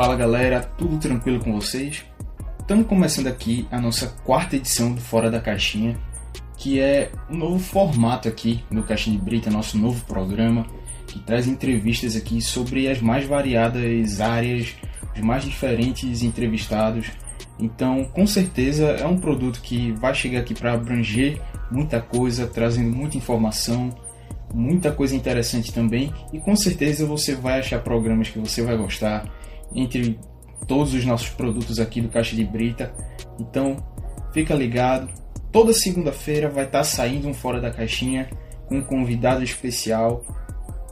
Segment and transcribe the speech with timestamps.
[0.00, 2.06] Fala galera, tudo tranquilo com vocês?
[2.58, 6.00] Estamos começando aqui a nossa quarta edição do Fora da Caixinha,
[6.56, 10.66] que é um novo formato aqui no Caixinha de Brita, nosso novo programa,
[11.06, 14.74] que traz entrevistas aqui sobre as mais variadas áreas,
[15.14, 17.10] os mais diferentes entrevistados.
[17.58, 21.38] Então, com certeza é um produto que vai chegar aqui para abranger
[21.70, 23.94] muita coisa, trazendo muita informação,
[24.54, 29.26] muita coisa interessante também, e com certeza você vai achar programas que você vai gostar
[29.74, 30.18] entre
[30.66, 32.92] todos os nossos produtos aqui do Caixa de Brita.
[33.38, 33.76] Então,
[34.32, 35.08] fica ligado.
[35.50, 38.30] Toda segunda-feira vai estar saindo um Fora da Caixinha
[38.68, 40.24] com um convidado especial.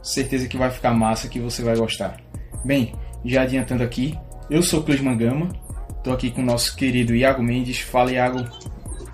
[0.03, 2.17] Certeza que vai ficar massa, que você vai gostar.
[2.65, 2.93] Bem,
[3.23, 4.17] já adiantando aqui,
[4.49, 5.49] eu sou Clisman Gama,
[5.97, 7.79] estou aqui com o nosso querido Iago Mendes.
[7.79, 8.45] Fala, Iago.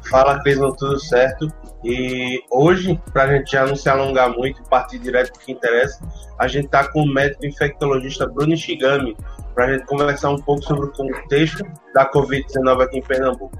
[0.10, 1.52] Fala, Clisman, tudo certo?
[1.86, 5.46] E hoje, para a gente já não se alongar muito e partir direto para o
[5.46, 6.04] que interessa,
[6.40, 9.16] a gente está com o médico infectologista Bruno Shigami,
[9.54, 13.56] para a gente conversar um pouco sobre o contexto da Covid-19 aqui em Pernambuco.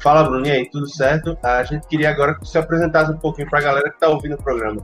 [0.00, 1.36] Fala, Bruno, e aí, tudo certo?
[1.42, 4.36] A gente queria agora que você apresentasse um pouquinho para a galera que está ouvindo
[4.36, 4.80] o programa.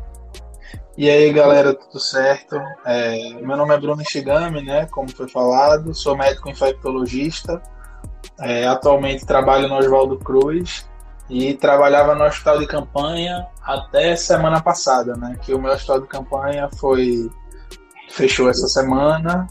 [0.98, 2.61] E aí, galera, tudo certo?
[2.84, 4.86] É, meu nome é Bruno Shigami, né?
[4.86, 7.62] Como foi falado, sou médico infectologista.
[8.41, 10.92] É, atualmente trabalho no Oswaldo Cruz
[11.28, 15.36] e trabalhava no hospital de campanha até semana passada, né?
[15.41, 17.31] Que o meu hospital de campanha foi
[18.11, 19.47] fechou essa semana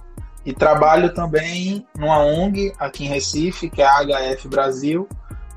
[0.46, 5.08] e trabalho também numa ONG aqui em Recife, que é a HF Brasil,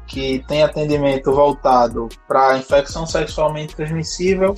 [0.07, 4.55] que tem atendimento voltado para infecção sexualmente transmissível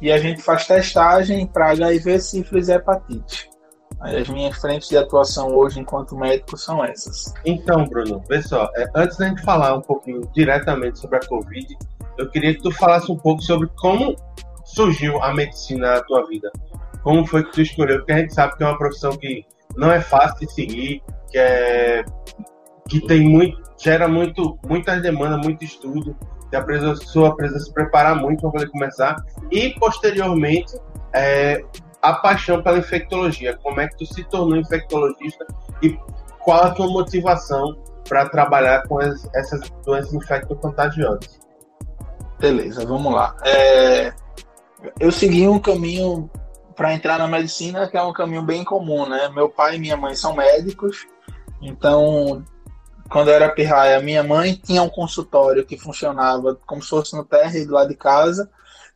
[0.00, 3.55] e a gente faz testagem para HIV, sífilis e hepatite.
[4.00, 7.32] As minhas frentes de atuação hoje enquanto médico são essas.
[7.44, 11.66] Então, Bruno, vê só, é, antes da gente falar um pouquinho diretamente sobre a Covid,
[12.18, 14.14] eu queria que tu falasse um pouco sobre como
[14.64, 16.50] surgiu a medicina na tua vida.
[17.02, 17.98] Como foi que tu escolheu?
[17.98, 19.44] Porque a gente sabe que é uma profissão que
[19.76, 22.04] não é fácil de seguir, que é
[22.88, 26.16] que tem muito, gera muito, muitas demandas, muito estudo,
[26.48, 29.16] que a pessoa precisa se preparar muito para poder começar.
[29.50, 30.72] E posteriormente,
[31.12, 31.64] é,
[32.10, 33.56] a paixão pela infectologia.
[33.62, 35.46] Como é que tu se tornou infectologista
[35.82, 35.98] e
[36.40, 37.76] qual a tua motivação
[38.08, 41.40] para trabalhar com as, essas doenças infecto-contagiosas?
[42.38, 43.36] Beleza, vamos lá.
[43.44, 44.12] É,
[45.00, 46.30] eu segui um caminho
[46.76, 49.28] para entrar na medicina, que é um caminho bem comum, né?
[49.30, 51.06] Meu pai e minha mãe são médicos,
[51.60, 52.44] então
[53.08, 57.24] quando eu era pirraia, minha mãe tinha um consultório que funcionava como se fosse no
[57.24, 58.50] térreo do lado de casa,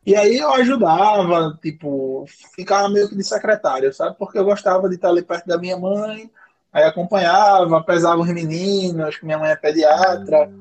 [0.05, 2.25] e aí eu ajudava, tipo,
[2.55, 4.15] ficava meio que de secretário, sabe?
[4.17, 6.29] Porque eu gostava de estar ali perto da minha mãe,
[6.73, 10.51] aí acompanhava, pesava os meninos, que minha mãe é pediatra,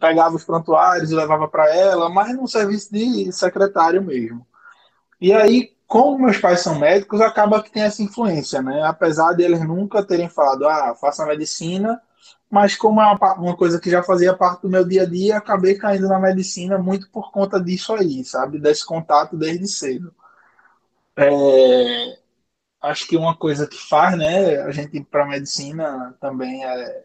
[0.00, 4.46] pegava os prontuários e levava para ela, mas num serviço de secretário mesmo.
[5.20, 8.82] E aí, como meus pais são médicos, acaba que tem essa influência, né?
[8.84, 12.00] Apesar de eles nunca terem falado, ah, faça medicina,
[12.50, 15.36] mas como é uma, uma, coisa que já fazia parte do meu dia a dia,
[15.36, 18.58] acabei caindo na medicina muito por conta disso aí, sabe?
[18.58, 20.14] Desse contato desde cedo.
[21.16, 22.18] É,
[22.82, 27.04] acho que uma coisa que faz, né, a gente ir para a medicina também é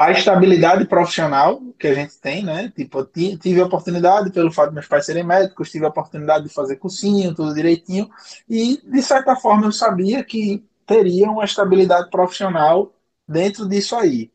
[0.00, 2.72] a estabilidade profissional que a gente tem, né?
[2.74, 6.54] Tipo, tive a oportunidade, pelo fato de meus pais serem médicos, tive a oportunidade de
[6.54, 8.08] fazer cursinho, tudo direitinho,
[8.48, 12.94] e de certa forma eu sabia que teria uma estabilidade profissional
[13.30, 14.30] dentro disso aí.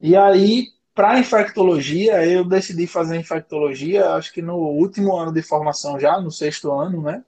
[0.00, 5.98] E aí, para infectologia, eu decidi fazer infectologia, acho que no último ano de formação
[5.98, 7.24] já, no sexto ano, né?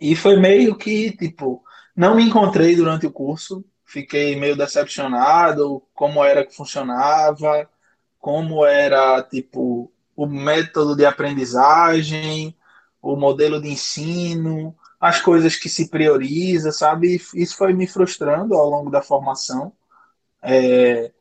[0.00, 1.62] E foi meio que, tipo,
[1.96, 7.68] não me encontrei durante o curso, fiquei meio decepcionado como era que funcionava,
[8.20, 12.54] como era tipo o método de aprendizagem,
[13.00, 17.20] o modelo de ensino, as coisas que se prioriza, sabe?
[17.34, 19.72] Isso foi me frustrando ao longo da formação.
[20.42, 21.12] É...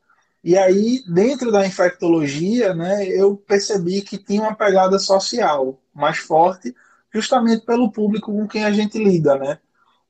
[0.44, 6.74] E aí, dentro da infectologia, né, eu percebi que tinha uma pegada social mais forte,
[7.14, 9.60] justamente pelo público com quem a gente lida, né?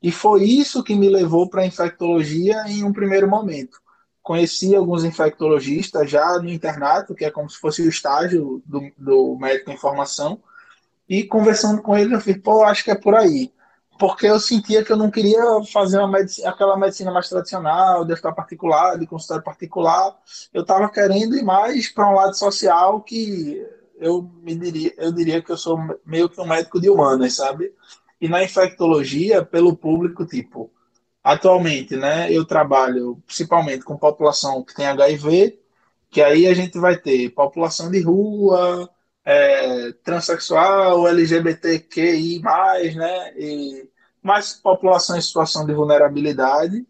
[0.01, 3.79] E foi isso que me levou para a infectologia em um primeiro momento.
[4.21, 9.37] Conheci alguns infectologistas já no internato, que é como se fosse o estágio do, do
[9.39, 10.39] médico em formação,
[11.09, 13.51] e conversando com eles, eu fiz, pô, acho que é por aí.
[13.97, 15.41] Porque eu sentia que eu não queria
[15.71, 20.15] fazer medicina, aquela medicina mais tradicional, de hospital particular, de consultório particular.
[20.53, 23.65] Eu estava querendo ir mais para um lado social que
[23.99, 27.73] eu me diria, eu diria que eu sou meio que um médico de humanas, sabe?
[28.21, 30.71] E na infectologia, pelo público, tipo,
[31.23, 35.59] atualmente, né, eu trabalho principalmente com população que tem HIV,
[36.09, 38.89] que aí a gente vai ter população de rua,
[39.27, 42.41] é, transexual, LGBTQI+,
[42.95, 43.89] né, e
[44.24, 46.88] mais população em situação de vulnerabilidade,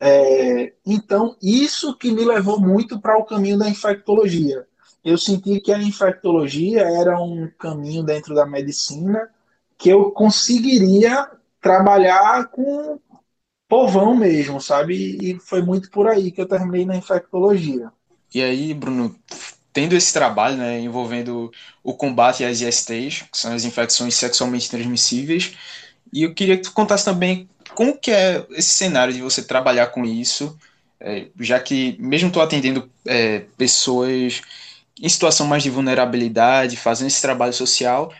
[0.00, 4.66] É, então, isso que me levou muito para o caminho da infectologia.
[5.04, 9.30] Eu senti que a infectologia era um caminho dentro da medicina
[9.78, 11.30] que eu conseguiria
[11.60, 13.00] trabalhar com
[13.68, 14.94] povão mesmo, sabe?
[15.22, 17.92] E foi muito por aí que eu terminei na infectologia.
[18.34, 19.14] E aí, Bruno,
[19.72, 21.50] tendo esse trabalho, né, envolvendo
[21.82, 25.52] o combate às ISTs, que são as infecções sexualmente transmissíveis,
[26.12, 29.86] e eu queria que tu contasse também como que é esse cenário de você trabalhar
[29.88, 30.56] com isso,
[31.00, 34.42] é, já que mesmo tu atendendo é, pessoas
[35.00, 38.12] em situação mais de vulnerabilidade, fazendo esse trabalho social,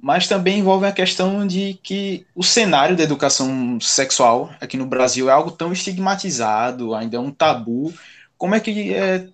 [0.00, 5.28] mas também envolve a questão de que o cenário da educação sexual aqui no Brasil
[5.28, 7.92] é algo tão estigmatizado, ainda é um tabu.
[8.36, 9.26] Como é que é,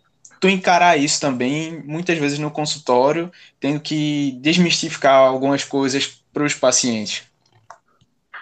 [0.44, 6.52] tu encarar isso também, muitas vezes no consultório, tendo que desmistificar algumas coisas para os
[6.52, 7.22] pacientes?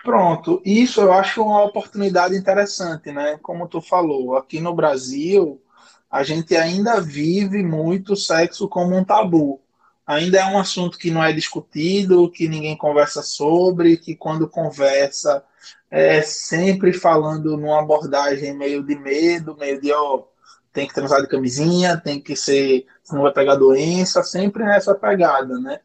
[0.02, 3.38] Pronto, isso eu acho uma oportunidade interessante, né?
[3.40, 5.62] Como tu falou, aqui no Brasil,
[6.10, 9.60] a gente ainda vive muito sexo como um tabu
[10.04, 15.44] ainda é um assunto que não é discutido, que ninguém conversa sobre, que quando conversa
[15.88, 20.24] é sempre falando numa abordagem meio de medo, meio de ó,
[20.72, 25.58] tem que transar de camisinha, tem que ser, não vai pegar doença, sempre nessa pegada,
[25.60, 25.80] né?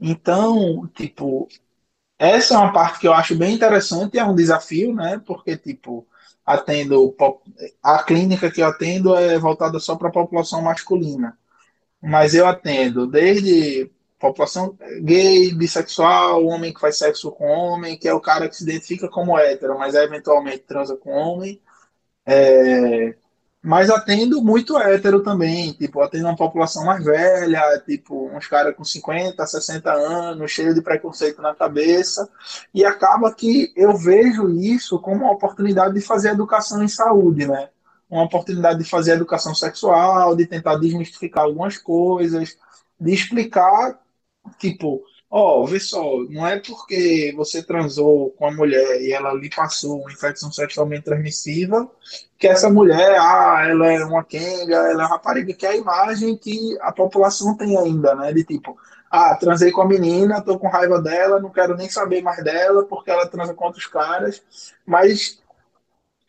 [0.00, 1.48] Então, tipo,
[2.18, 5.20] essa é uma parte que eu acho bem interessante, é um desafio, né?
[5.26, 6.06] Porque, tipo,
[6.46, 7.14] atendo
[7.82, 11.38] a clínica que eu atendo é voltada só para a população masculina
[12.02, 18.14] mas eu atendo desde população gay, bissexual, homem que faz sexo com homem, que é
[18.14, 21.60] o cara que se identifica como hétero, mas é eventualmente transa com homem.
[22.26, 23.16] É,
[23.62, 28.84] mas atendo muito hétero também, tipo, atendo uma população mais velha, tipo, uns caras com
[28.84, 32.28] 50, 60 anos, cheio de preconceito na cabeça,
[32.74, 37.68] e acaba que eu vejo isso como uma oportunidade de fazer educação em saúde, né?
[38.12, 42.58] uma oportunidade de fazer educação sexual, de tentar desmistificar algumas coisas,
[43.00, 43.98] de explicar,
[44.58, 45.02] tipo,
[45.34, 49.48] ó, oh, vê só, não é porque você transou com a mulher e ela lhe
[49.48, 51.90] passou uma infecção sexualmente transmissível
[52.38, 55.76] que essa mulher, ah, ela é uma quenga, ela é uma rapariga, que é a
[55.76, 58.30] imagem que a população tem ainda, né?
[58.30, 58.76] De tipo,
[59.10, 62.84] ah, transei com a menina, tô com raiva dela, não quero nem saber mais dela
[62.84, 64.42] porque ela transa com outros caras,
[64.84, 65.40] mas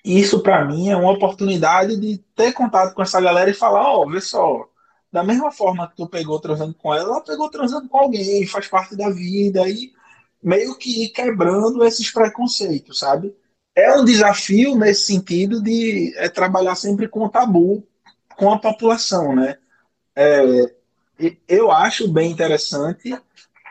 [0.05, 4.03] isso para mim é uma oportunidade de ter contato com essa galera e falar, ó,
[4.03, 4.65] oh, vê só,
[5.13, 8.67] da mesma forma que tu pegou transando com ela, ela pegou transando com alguém, faz
[8.67, 9.93] parte da vida e
[10.41, 13.33] meio que ir quebrando esses preconceitos, sabe?
[13.75, 17.87] É um desafio nesse sentido de é, trabalhar sempre com o tabu
[18.35, 19.59] com a população, né?
[20.15, 20.73] É,
[21.47, 23.15] eu acho bem interessante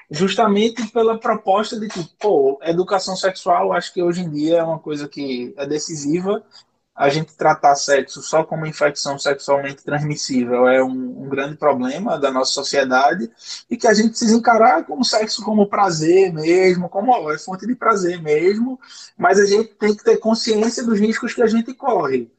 [0.08, 4.78] justamente pela proposta de que, pô, educação sexual, acho que hoje em dia é uma
[4.78, 6.44] coisa que é decisiva.
[6.94, 12.30] A gente tratar sexo só como infecção sexualmente transmissível é um, um grande problema da
[12.30, 13.30] nossa sociedade
[13.70, 17.74] e que a gente precisa encarar como sexo como prazer mesmo, como é fonte de
[17.74, 18.78] prazer mesmo,
[19.16, 22.30] mas a gente tem que ter consciência dos riscos que a gente corre.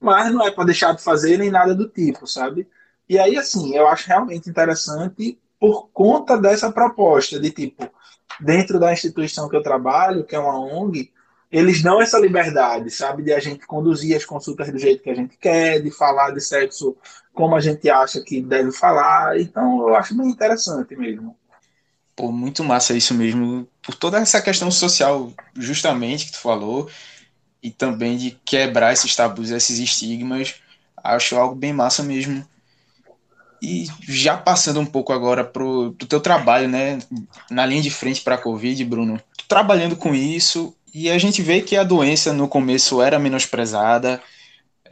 [0.00, 2.68] Mas não é para deixar de fazer nem nada do tipo, sabe?
[3.08, 7.88] E aí, assim, eu acho realmente interessante por conta dessa proposta de tipo,
[8.40, 11.12] dentro da instituição que eu trabalho, que é uma ONG,
[11.52, 15.14] eles dão essa liberdade, sabe, de a gente conduzir as consultas do jeito que a
[15.14, 16.96] gente quer, de falar de sexo
[17.34, 19.38] como a gente acha que deve falar.
[19.38, 21.36] Então, eu acho bem interessante mesmo.
[22.16, 26.88] Pô, muito massa isso mesmo, por toda essa questão social, justamente, que tu falou,
[27.62, 30.54] e também de quebrar esses tabus, esses estigmas,
[30.96, 32.46] acho algo bem massa mesmo.
[33.62, 36.98] E já passando um pouco agora pro, pro teu trabalho, né,
[37.50, 41.62] na linha de frente para a Covid, Bruno, trabalhando com isso, e a gente vê
[41.62, 44.22] que a doença no começo era menosprezada,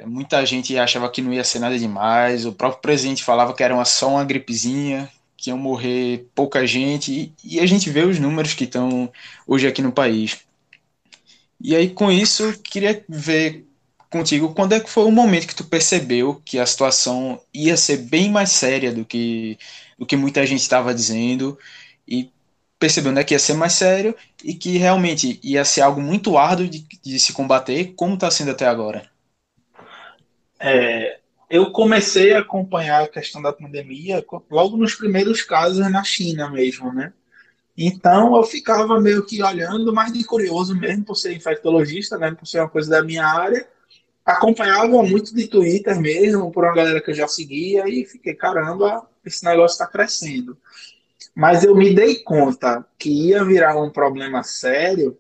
[0.07, 3.75] muita gente achava que não ia ser nada demais, o próprio presidente falava que era
[3.75, 8.19] uma, só uma gripezinha, que iam morrer pouca gente, e, e a gente vê os
[8.19, 9.11] números que estão
[9.47, 10.39] hoje aqui no país.
[11.61, 13.67] E aí, com isso, queria ver
[14.11, 17.99] contigo, quando é que foi o momento que tu percebeu que a situação ia ser
[17.99, 19.59] bem mais séria do que,
[19.99, 21.59] do que muita gente estava dizendo.
[22.09, 22.29] E
[22.81, 26.67] percebeu né, que ia ser mais sério e que realmente ia ser algo muito árduo
[26.67, 29.09] de, de se combater, como está sendo até agora?
[30.59, 36.51] É, eu comecei a acompanhar a questão da pandemia logo nos primeiros casos na China
[36.51, 37.13] mesmo, né?
[37.77, 42.33] Então eu ficava meio que olhando, mais de curioso mesmo, por ser infectologista, né?
[42.33, 43.67] Por ser uma coisa da minha área
[44.25, 49.07] acompanhava muito de Twitter mesmo, por uma galera que eu já seguia, e fiquei, caramba,
[49.25, 50.57] esse negócio está crescendo.
[51.41, 55.19] Mas eu me dei conta que ia virar um problema sério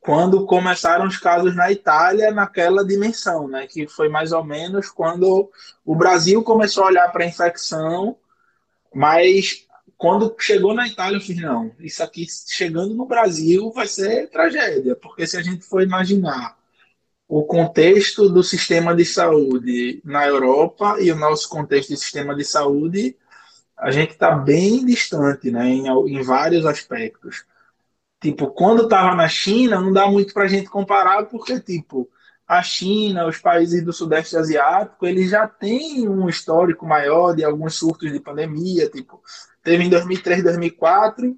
[0.00, 3.66] quando começaram os casos na Itália naquela dimensão, né?
[3.66, 5.50] Que foi mais ou menos quando
[5.84, 8.16] o Brasil começou a olhar para a infecção,
[8.94, 9.66] mas
[9.98, 14.96] quando chegou na Itália, eu fiz, não, isso aqui chegando no Brasil vai ser tragédia,
[14.96, 16.56] porque se a gente for imaginar
[17.28, 22.42] o contexto do sistema de saúde na Europa e o nosso contexto de sistema de
[22.42, 23.18] saúde,
[23.80, 27.44] a gente está bem distante, né, em, em vários aspectos.
[28.20, 32.08] Tipo, quando estava na China, não dá muito para a gente comparar, porque, tipo,
[32.46, 37.74] a China, os países do Sudeste Asiático, eles já têm um histórico maior de alguns
[37.76, 39.22] surtos de pandemia, tipo,
[39.62, 41.36] teve em 2003, 2004,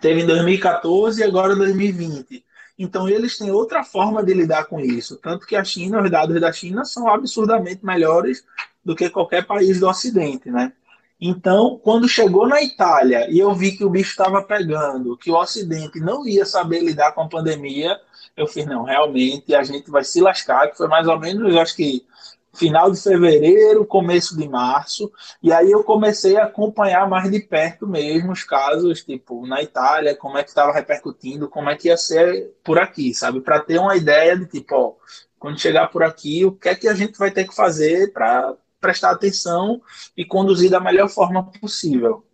[0.00, 2.44] teve em 2014 e agora em 2020.
[2.78, 5.16] Então, eles têm outra forma de lidar com isso.
[5.18, 8.44] Tanto que a China, os dados da China são absurdamente melhores
[8.84, 10.72] do que qualquer país do Ocidente, né?
[11.20, 15.36] Então, quando chegou na Itália e eu vi que o bicho estava pegando, que o
[15.36, 18.00] Ocidente não ia saber lidar com a pandemia,
[18.36, 21.76] eu fiz, não, realmente a gente vai se lascar, que foi mais ou menos, acho
[21.76, 22.06] que
[22.54, 25.12] final de fevereiro, começo de março,
[25.42, 30.16] e aí eu comecei a acompanhar mais de perto mesmo os casos, tipo, na Itália,
[30.16, 33.40] como é que estava repercutindo, como é que ia ser por aqui, sabe?
[33.40, 34.94] Para ter uma ideia de tipo, ó,
[35.38, 38.54] quando chegar por aqui, o que é que a gente vai ter que fazer para
[38.80, 39.80] prestar atenção
[40.16, 42.26] e conduzir da melhor forma possível.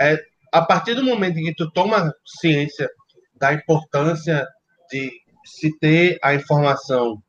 [0.00, 0.18] É,
[0.52, 2.90] a partir do momento em que tu toma ciência
[3.36, 4.46] da importância
[4.90, 5.12] de
[5.44, 7.22] se ter a informação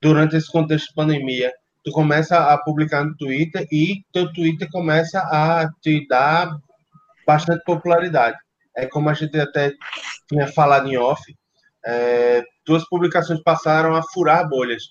[0.00, 1.52] durante esse contexto de pandemia,
[1.84, 6.56] tu começa a publicar no Twitter e teu Twitter começa a te dar
[7.26, 8.36] bastante popularidade.
[8.76, 9.72] É como a gente até
[10.28, 11.22] tinha falado em off,
[11.84, 14.82] é, tuas publicações passaram a furar bolhas,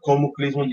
[0.00, 0.68] como o Clisman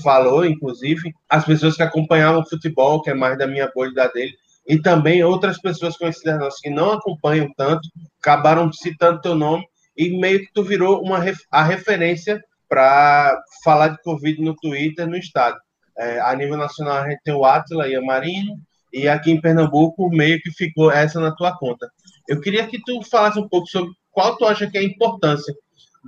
[0.00, 4.08] falou, inclusive, as pessoas que acompanhavam o futebol, que é mais da minha bolha da
[4.08, 4.32] dele,
[4.66, 7.88] e também outras pessoas conhecidas nossas que não acompanham tanto,
[8.20, 9.64] acabaram citando teu nome
[9.96, 11.18] e meio que tu virou uma
[11.50, 15.58] a referência para falar de Covid no Twitter, no estado.
[15.98, 18.56] É, a nível nacional a gente tem o Atila e a Marino,
[18.92, 21.90] e aqui em Pernambuco meio que ficou essa na tua conta.
[22.28, 25.54] Eu queria que tu falasse um pouco sobre qual tu acha que é a importância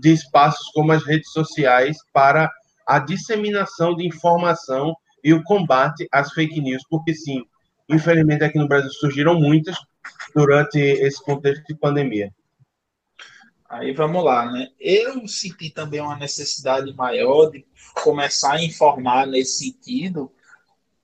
[0.01, 2.51] de espaços como as redes sociais para
[2.87, 7.45] a disseminação de informação e o combate às fake news, porque sim,
[7.89, 9.77] infelizmente aqui no Brasil surgiram muitas
[10.35, 12.33] durante esse contexto de pandemia.
[13.69, 14.69] Aí vamos lá, né?
[14.79, 17.65] Eu senti também uma necessidade maior de
[18.03, 20.31] começar a informar nesse sentido.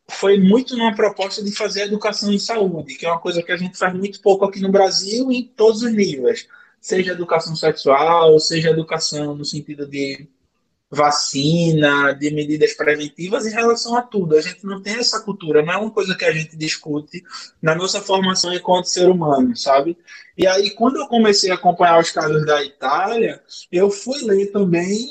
[0.07, 3.57] Foi muito numa proposta de fazer educação em saúde, que é uma coisa que a
[3.57, 6.47] gente faz muito pouco aqui no Brasil em todos os níveis,
[6.81, 10.29] seja educação sexual, seja educação no sentido de
[10.91, 14.37] vacina, de medidas preventivas em relação a tudo.
[14.37, 17.23] A gente não tem essa cultura, não é uma coisa que a gente discute
[17.61, 19.99] na nossa formação enquanto ser humano, sabe?
[20.37, 25.07] E aí, quando eu comecei a acompanhar os casos da Itália, eu fui ler também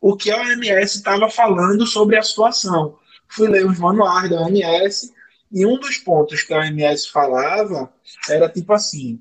[0.00, 2.96] o que a OMS estava falando sobre a situação.
[3.28, 5.12] Fui ler os manuais da OMS
[5.52, 7.92] e um dos pontos que a OMS falava
[8.28, 9.20] era tipo assim: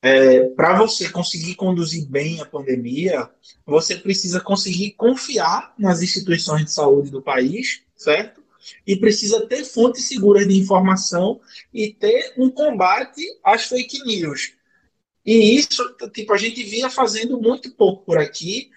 [0.00, 3.28] é, para você conseguir conduzir bem a pandemia,
[3.66, 8.42] você precisa conseguir confiar nas instituições de saúde do país, certo?
[8.86, 11.40] E precisa ter fontes seguras de informação
[11.72, 14.52] e ter um combate às fake news.
[15.24, 18.70] E isso, tipo, a gente vinha fazendo muito pouco por aqui.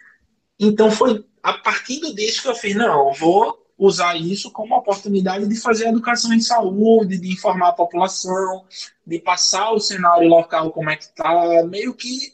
[0.60, 5.56] Então foi a partir disso que eu fiz, não, vou usar isso como oportunidade de
[5.60, 8.64] fazer educação em saúde, de informar a população,
[9.06, 12.32] de passar o cenário local como é que está, meio que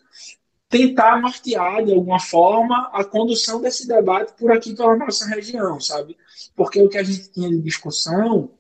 [0.68, 6.18] tentar nortear de alguma forma a condução desse debate por aqui pela nossa região, sabe?
[6.54, 8.52] Porque o que a gente tinha de discussão,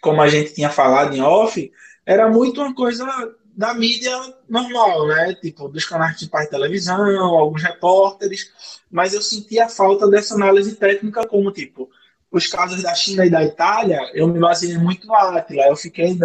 [0.00, 1.72] como a gente tinha falado em off,
[2.04, 3.06] era muito uma coisa
[3.54, 4.12] da mídia
[4.48, 5.34] normal, né?
[5.34, 8.50] Tipo, dos canais de de televisão, alguns repórteres,
[8.90, 11.90] mas eu sentia a falta dessa análise técnica como, tipo,
[12.30, 16.18] os casos da China e da Itália, eu me baseei muito no Atila, eu fiquei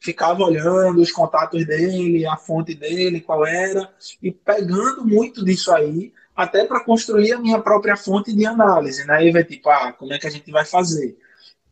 [0.00, 3.88] ficava olhando os contatos dele, a fonte dele, qual era,
[4.20, 9.24] e pegando muito disso aí, até para construir a minha própria fonte de análise, né?
[9.24, 11.16] E ver, tipo, ah, como é que a gente vai fazer?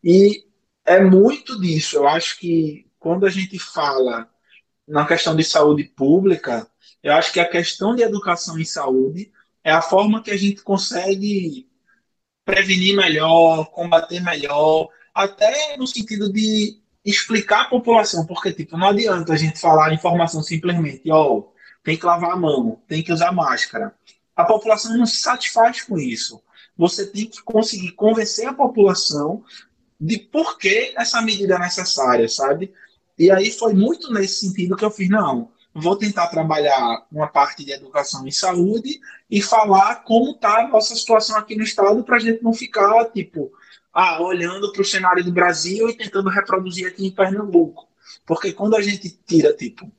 [0.05, 0.45] E
[0.85, 1.97] é muito disso.
[1.97, 4.29] Eu acho que quando a gente fala
[4.91, 6.67] na questão de saúde pública,
[7.03, 9.33] eu acho que a questão de educação em saúde
[9.63, 11.69] é a forma que a gente consegue
[12.45, 19.33] prevenir melhor, combater melhor, até no sentido de explicar a população, porque tipo, não adianta
[19.33, 21.53] a gente falar informação simplesmente, ó, oh,
[21.85, 23.95] tem que lavar a mão, tem que usar máscara.
[24.35, 26.43] A população não se satisfaz com isso.
[26.77, 29.45] Você tem que conseguir convencer a população
[30.01, 32.73] de por que essa medida é necessária, sabe?
[33.21, 37.63] E aí foi muito nesse sentido que eu fiz, não, vou tentar trabalhar uma parte
[37.63, 38.99] de educação e saúde
[39.31, 43.05] e falar como está a nossa situação aqui no estado para a gente não ficar,
[43.11, 43.53] tipo,
[43.93, 47.87] ah, olhando para o cenário do Brasil e tentando reproduzir aqui em Pernambuco.
[48.25, 49.93] Porque quando a gente tira, tipo,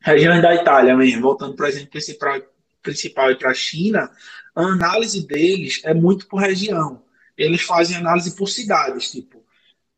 [0.00, 2.40] regiões da Itália mesmo, voltando para a gente principal,
[2.80, 4.12] principal e para a China,
[4.54, 7.02] a análise deles é muito por região.
[7.36, 9.37] Eles fazem análise por cidades, tipo,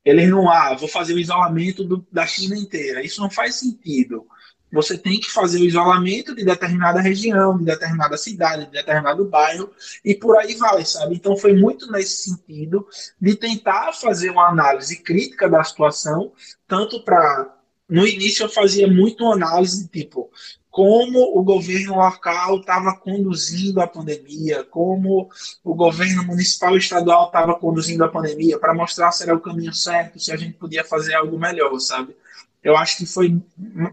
[0.05, 3.05] eles não, ah, vou fazer o isolamento do, da China inteira.
[3.05, 4.27] Isso não faz sentido.
[4.73, 9.71] Você tem que fazer o isolamento de determinada região, de determinada cidade, de determinado bairro,
[10.05, 11.17] e por aí vai, sabe?
[11.17, 12.87] Então foi muito nesse sentido
[13.21, 16.33] de tentar fazer uma análise crítica da situação,
[16.69, 17.57] tanto para.
[17.91, 20.31] No início eu fazia muito análise tipo
[20.71, 25.29] como o governo local estava conduzindo a pandemia, como
[25.65, 29.75] o governo municipal e estadual estava conduzindo a pandemia, para mostrar se era o caminho
[29.75, 32.15] certo, se a gente podia fazer algo melhor, sabe?
[32.63, 33.37] Eu acho que foi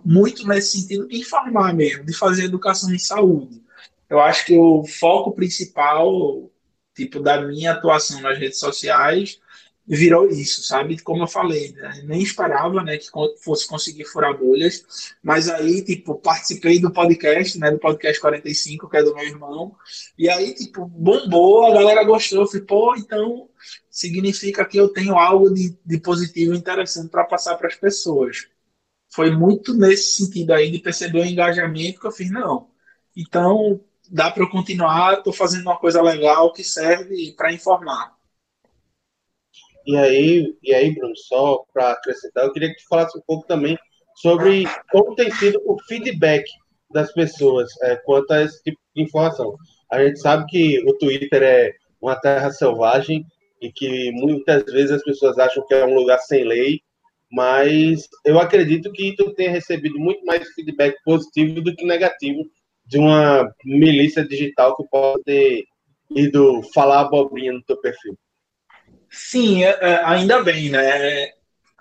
[0.06, 3.60] muito nesse sentido de informar mesmo, de fazer educação em saúde.
[4.08, 6.48] Eu acho que o foco principal,
[6.96, 9.40] tipo, da minha atuação nas redes sociais
[9.88, 11.00] virou isso, sabe?
[11.00, 12.02] Como eu falei, né?
[12.04, 13.08] nem esperava, né, que
[13.42, 18.98] fosse conseguir furar bolhas, mas aí, tipo, participei do podcast, né, do podcast 45, que
[18.98, 19.76] é do meu irmão,
[20.18, 23.50] e aí, tipo, bombou, a galera gostou, eu falei, pô, então
[23.90, 28.48] significa que eu tenho algo de, de positivo interessante para passar para as pessoas.
[29.10, 32.70] Foi muito nesse sentido aí de perceber o engajamento que eu fiz, não.
[33.16, 33.80] Então,
[34.10, 38.17] dá para eu continuar, estou fazendo uma coisa legal que serve para informar.
[39.88, 43.48] E aí, e aí, Bruno, só para acrescentar, eu queria que tu falasse um pouco
[43.48, 43.78] também
[44.16, 46.44] sobre como tem sido o feedback
[46.92, 49.56] das pessoas é, quanto a esse tipo de informação.
[49.90, 53.26] A gente sabe que o Twitter é uma terra selvagem
[53.62, 56.82] e que muitas vezes as pessoas acham que é um lugar sem lei,
[57.32, 62.44] mas eu acredito que tu tenha recebido muito mais feedback positivo do que negativo
[62.86, 65.64] de uma milícia digital que pode ter
[66.14, 68.18] ido falar abobrinha no teu perfil.
[69.18, 71.32] Sim, é, é, ainda bem, né?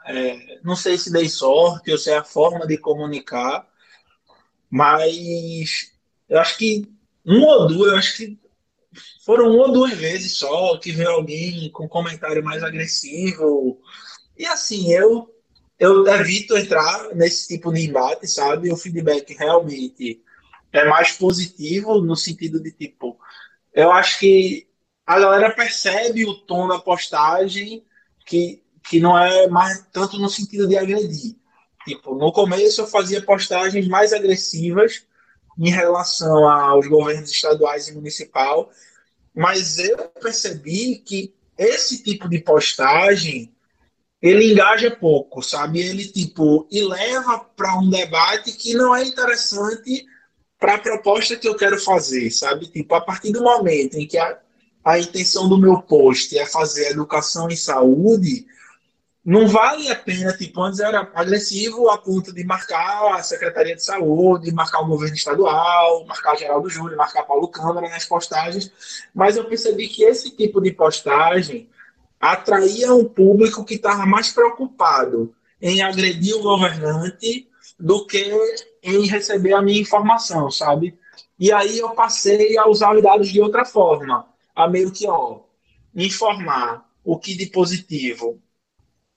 [0.07, 3.69] É, não sei se dei sorte ou se é a forma de comunicar,
[4.71, 5.93] mas
[6.29, 6.91] eu acho que
[7.27, 8.39] um ou duas, eu acho que
[9.25, 13.81] foram uma ou duas vezes só que veio alguém com comentário mais agressivo.
[14.39, 15.29] E assim, eu,
[15.79, 18.73] eu evito entrar nesse tipo de embate, sabe?
[18.73, 20.23] O feedback realmente
[20.73, 23.19] é mais positivo no sentido de tipo,
[23.75, 24.66] eu acho que
[25.07, 27.85] a galera percebe o tom da postagem
[28.27, 31.37] que, que não é mais tanto no sentido de agredir.
[31.87, 35.05] Tipo, no começo eu fazia postagens mais agressivas
[35.57, 38.71] em relação aos governos estaduais e municipal,
[39.33, 43.55] mas eu percebi que esse tipo de postagem
[44.21, 45.81] ele engaja pouco, sabe?
[45.81, 50.05] Ele tipo e leva para um debate que não é interessante
[50.59, 52.67] para a proposta que eu quero fazer, sabe?
[52.67, 54.39] Tipo, a partir do momento em que a,
[54.87, 58.47] a intenção do meu post é fazer educação e saúde,
[59.25, 63.83] não vale a pena, tipo, antes era agressivo a ponto de marcar a Secretaria de
[63.83, 68.71] Saúde, marcar o governo estadual, marcar Geraldo Júnior, marcar Paulo Câmara nas postagens,
[69.13, 71.69] mas eu percebi que esse tipo de postagem
[72.21, 78.33] atraía um público que estava mais preocupado em agredir o governante do que
[78.85, 80.97] em receber a minha informação, sabe?
[81.37, 85.41] E aí eu passei a usar os dados de outra forma a meio que ó,
[85.95, 88.43] informar o que de positivo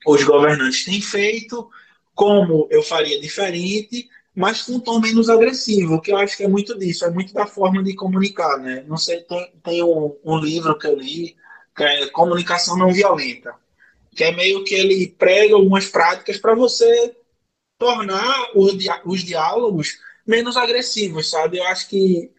[0.06, 1.69] os governantes têm feito,
[2.13, 6.47] como eu faria diferente, mas com um tom menos agressivo, que eu acho que é
[6.47, 8.84] muito disso, é muito da forma de comunicar, né?
[8.88, 11.36] Não sei, tem, tem um, um livro que eu li,
[11.75, 13.54] que é Comunicação Não Violenta,
[14.15, 17.15] que é meio que ele prega algumas práticas para você
[17.78, 18.73] tornar os,
[19.06, 21.58] os diálogos menos agressivos, sabe?
[21.58, 22.32] Eu acho que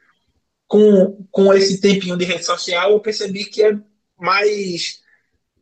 [0.70, 3.76] com, com esse tempinho de rede social, eu percebi que é
[4.16, 5.00] mais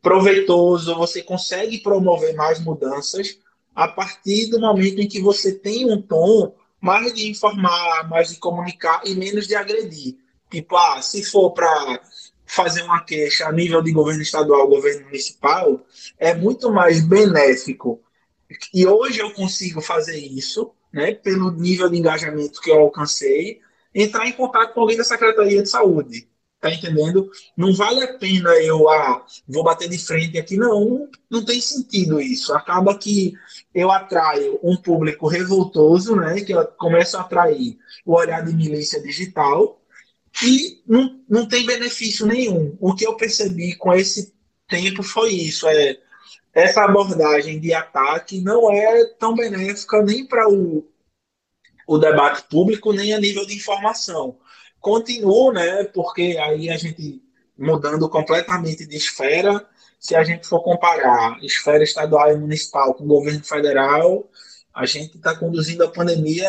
[0.02, 3.38] proveitoso, você consegue promover mais mudanças
[3.74, 8.36] a partir do momento em que você tem um tom mais de informar, mais de
[8.36, 10.18] comunicar e menos de agredir.
[10.50, 12.02] Tipo, ah, se for para
[12.44, 15.86] fazer uma queixa a nível de governo estadual, governo municipal,
[16.18, 17.98] é muito mais benéfico.
[18.74, 23.62] E hoje eu consigo fazer isso, né, pelo nível de engajamento que eu alcancei,
[23.94, 26.28] entrar em contato com alguém da Secretaria de Saúde.
[26.60, 27.30] Tá entendendo?
[27.56, 32.20] Não vale a pena eu ah, vou bater de frente aqui, não, não tem sentido
[32.20, 32.52] isso.
[32.52, 33.32] Acaba que
[33.72, 36.40] eu atraio um público revoltoso, né?
[36.40, 39.80] Que eu começo a atrair o olhar de milícia digital
[40.42, 42.76] e não, não tem benefício nenhum.
[42.80, 44.34] O que eu percebi com esse
[44.66, 45.96] tempo foi isso: é
[46.52, 50.84] essa abordagem de ataque não é tão benéfica nem para o
[51.88, 54.36] o debate público nem a nível de informação.
[54.78, 57.22] Continuo, né, porque aí a gente
[57.58, 59.66] mudando completamente de esfera,
[59.98, 64.30] se a gente for comparar esfera estadual e municipal com o governo federal,
[64.72, 66.48] a gente está conduzindo a pandemia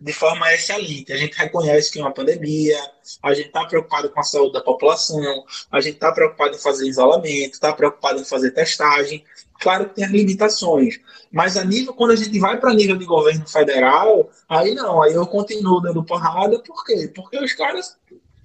[0.00, 1.12] de forma excelente.
[1.12, 2.78] A gente reconhece que é uma pandemia,
[3.22, 6.88] a gente está preocupado com a saúde da população, a gente está preocupado em fazer
[6.88, 9.24] isolamento, está preocupado em fazer testagem.
[9.60, 11.00] Claro que tem as limitações,
[11.32, 15.14] mas a nível, quando a gente vai para nível de governo federal, aí não, aí
[15.14, 17.10] eu continuo dando porrada, por quê?
[17.14, 17.96] Porque os caras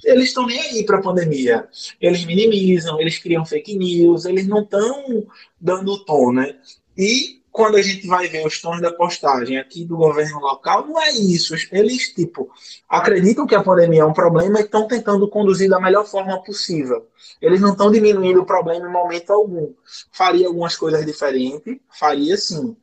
[0.03, 1.67] eles estão nem aí para a pandemia.
[1.99, 5.27] Eles minimizam, eles criam fake news, eles não estão
[5.59, 6.55] dando tom, né?
[6.97, 11.01] E quando a gente vai ver os tons da postagem aqui do governo local, não
[11.01, 11.53] é isso.
[11.71, 12.49] Eles, tipo,
[12.87, 17.09] acreditam que a pandemia é um problema e estão tentando conduzir da melhor forma possível.
[17.41, 19.73] Eles não estão diminuindo o problema em momento algum.
[20.13, 22.77] Faria algumas coisas diferentes, faria sim.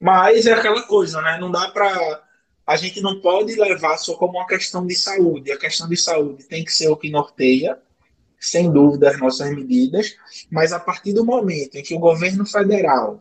[0.00, 1.38] Mas é aquela coisa, né?
[1.40, 2.22] Não dá para.
[2.64, 5.50] A gente não pode levar só como uma questão de saúde.
[5.50, 7.76] A questão de saúde tem que ser o que norteia,
[8.38, 10.16] sem dúvida, as nossas medidas,
[10.48, 13.20] mas a partir do momento em que o governo federal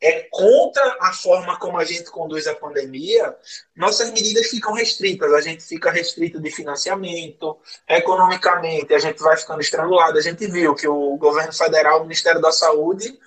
[0.00, 3.34] é contra a forma como a gente conduz a pandemia,
[3.74, 5.32] nossas medidas ficam restritas.
[5.32, 7.56] A gente fica restrito de financiamento,
[7.88, 10.18] economicamente, a gente vai ficando estrangulado.
[10.18, 13.18] A gente viu que o governo federal, o Ministério da Saúde,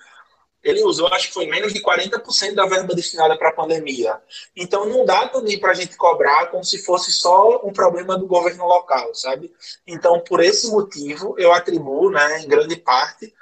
[0.62, 4.20] ele usou, acho que foi menos de 40% da verba destinada para a pandemia.
[4.54, 8.26] Então, não dá também para a gente cobrar como se fosse só um problema do
[8.26, 9.50] governo local, sabe?
[9.86, 13.32] Então, por esse motivo, eu atribuo, né, em grande parte,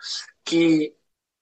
[0.44, 0.94] que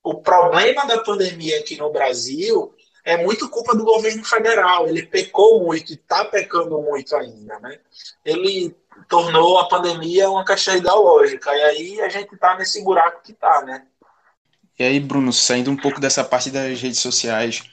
[0.06, 2.72] o problema da pandemia aqui no Brasil
[3.04, 4.86] é muito culpa do governo federal.
[4.86, 7.80] Ele pecou muito e está pecando muito ainda, né?
[8.24, 8.72] Ele
[9.08, 11.50] tornou a pandemia uma caixa ideológica.
[11.56, 13.82] E aí a gente está nesse buraco que está, né?
[14.78, 17.64] E aí, Bruno, saindo um pouco dessa parte das redes sociais,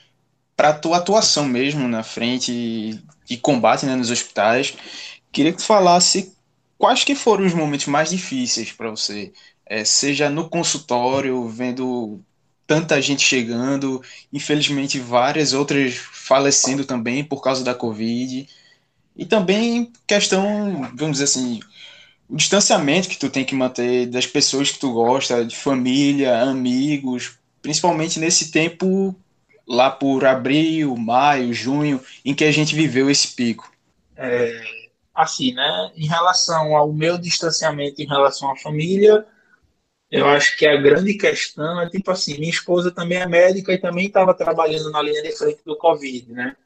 [0.56, 4.74] para a tua atuação mesmo na frente de combate né, nos hospitais,
[5.30, 6.36] queria que tu falasse
[6.76, 9.32] quais que foram os momentos mais difíceis para você
[9.66, 12.20] é, seja no consultório, vendo
[12.66, 18.48] tanta gente chegando, infelizmente várias outras falecendo também por causa da Covid,
[19.16, 21.60] e também questão, vamos dizer assim,
[22.28, 27.38] o distanciamento que tu tem que manter das pessoas que tu gosta, de família, amigos,
[27.62, 29.14] principalmente nesse tempo
[29.66, 33.70] lá por abril, maio, junho, em que a gente viveu esse pico.
[34.16, 34.62] É,
[35.14, 35.90] assim, né?
[35.96, 39.24] Em relação ao meu distanciamento em relação à família,
[40.14, 43.78] eu acho que a grande questão é tipo assim, minha esposa também é médica e
[43.78, 46.56] também estava trabalhando na linha de frente do Covid, né?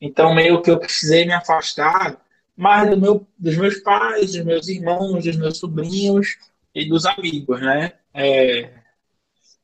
[0.00, 2.16] Então meio que eu precisei me afastar
[2.56, 6.36] mais do meu, dos meus pais, dos meus irmãos, dos meus sobrinhos
[6.72, 7.94] e dos amigos, né?
[8.14, 8.70] É,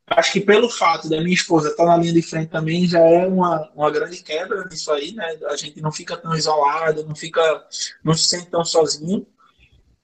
[0.08, 3.24] acho que pelo fato da minha esposa estar na linha de frente também já é
[3.24, 5.38] uma, uma grande quebra nisso aí, né?
[5.46, 7.40] A gente não fica tão isolado, não fica,
[8.02, 9.24] não se sente tão sozinho.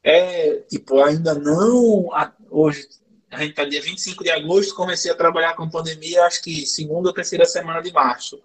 [0.05, 2.11] É, tipo, ainda não,
[2.49, 2.87] hoje
[3.35, 7.09] a gente está dia 25 de agosto, comecei a trabalhar com pandemia, acho que segunda
[7.09, 8.40] ou terceira semana de março.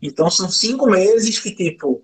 [0.00, 2.02] Então são cinco meses que, tipo,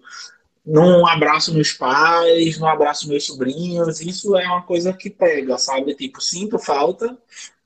[0.64, 5.94] não abraço meus pais, não abraço meus sobrinhos, isso é uma coisa que pega, sabe?
[5.94, 7.16] Tipo, sinto falta,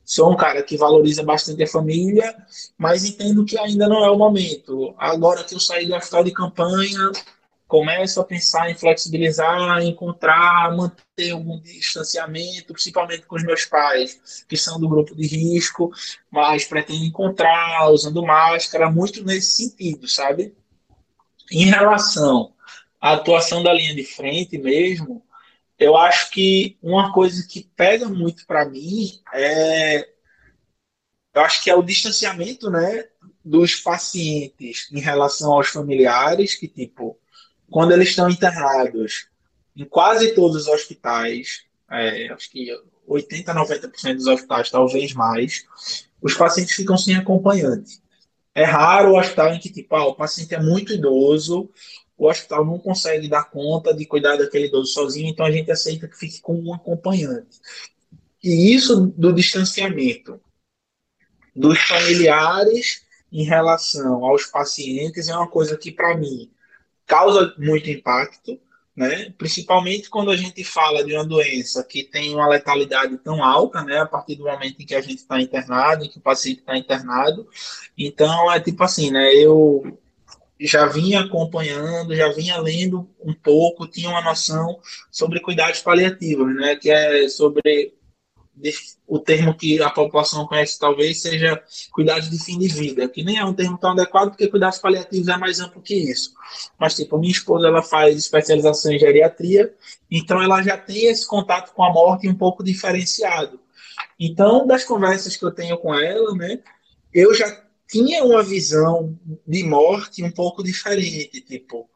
[0.04, 2.34] sou um cara que valoriza bastante a família,
[2.76, 4.94] mas entendo que ainda não é o momento.
[4.98, 7.12] Agora que eu saí do hospital de campanha,
[7.74, 14.56] começo a pensar em flexibilizar, encontrar, manter algum distanciamento, principalmente com os meus pais, que
[14.56, 15.90] são do grupo de risco,
[16.30, 20.54] mas pretendo encontrar usando máscara, muito nesse sentido, sabe?
[21.50, 22.54] Em relação
[23.00, 25.20] à atuação da linha de frente mesmo,
[25.76, 30.10] eu acho que uma coisa que pega muito para mim é
[31.34, 33.08] eu acho que é o distanciamento, né,
[33.44, 37.18] dos pacientes em relação aos familiares, que tipo
[37.70, 39.28] quando eles estão internados
[39.76, 42.70] em quase todos os hospitais, é, acho que
[43.06, 45.66] 80, 90% dos hospitais, talvez mais,
[46.20, 48.00] os pacientes ficam sem acompanhante.
[48.54, 51.68] É raro o hospital em que, tipo, ah, o paciente é muito idoso,
[52.16, 56.06] o hospital não consegue dar conta de cuidar daquele idoso sozinho, então a gente aceita
[56.06, 57.60] que fique com um acompanhante.
[58.42, 60.40] E isso do distanciamento
[61.54, 66.50] dos familiares em relação aos pacientes é uma coisa que, para mim,
[67.06, 68.58] causa muito impacto,
[68.96, 69.32] né?
[69.36, 73.98] principalmente quando a gente fala de uma doença que tem uma letalidade tão alta, né?
[73.98, 76.76] a partir do momento em que a gente está internado, em que o paciente está
[76.76, 77.48] internado.
[77.98, 79.34] Então, é tipo assim, né?
[79.34, 79.98] eu
[80.60, 84.78] já vinha acompanhando, já vinha lendo um pouco, tinha uma noção
[85.10, 86.76] sobre cuidados paliativos, né?
[86.76, 87.92] que é sobre
[89.06, 91.62] o termo que a população conhece talvez seja
[91.92, 95.28] cuidados de fim de vida, que nem é um termo tão adequado porque cuidados paliativos
[95.28, 96.32] é mais amplo que isso.
[96.78, 99.74] Mas, tipo, minha esposa ela faz especialização em geriatria,
[100.10, 103.60] então ela já tem esse contato com a morte um pouco diferenciado.
[104.18, 106.60] Então, das conversas que eu tenho com ela, né,
[107.12, 111.88] eu já tinha uma visão de morte um pouco diferente, tipo,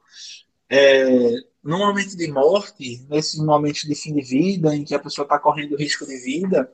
[0.69, 5.25] é, num momento de morte, nesse momento de fim de vida, em que a pessoa
[5.25, 6.71] está correndo risco de vida,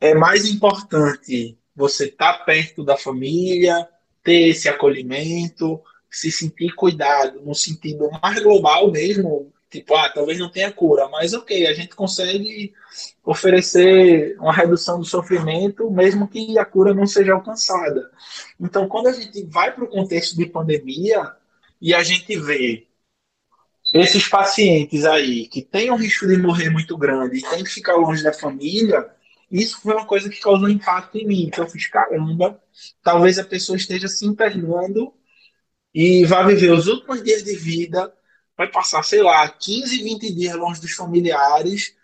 [0.00, 3.88] é mais importante você estar tá perto da família,
[4.22, 5.80] ter esse acolhimento,
[6.10, 11.32] se sentir cuidado no sentido mais global mesmo, tipo, ah, talvez não tenha cura, mas
[11.32, 12.72] ok, a gente consegue
[13.24, 18.10] oferecer uma redução do sofrimento, mesmo que a cura não seja alcançada.
[18.58, 21.32] Então, quando a gente vai para o contexto de pandemia
[21.80, 22.86] e a gente vê
[23.92, 27.94] esses pacientes aí que têm um risco de morrer muito grande e têm que ficar
[27.96, 29.10] longe da família,
[29.50, 31.44] isso foi uma coisa que causou impacto em mim.
[31.44, 32.62] Então eu fiz, caramba,
[33.02, 35.12] talvez a pessoa esteja se internando
[35.92, 38.12] e vai viver os últimos dias de vida,
[38.56, 41.96] vai passar, sei lá, 15, 20 dias longe dos familiares.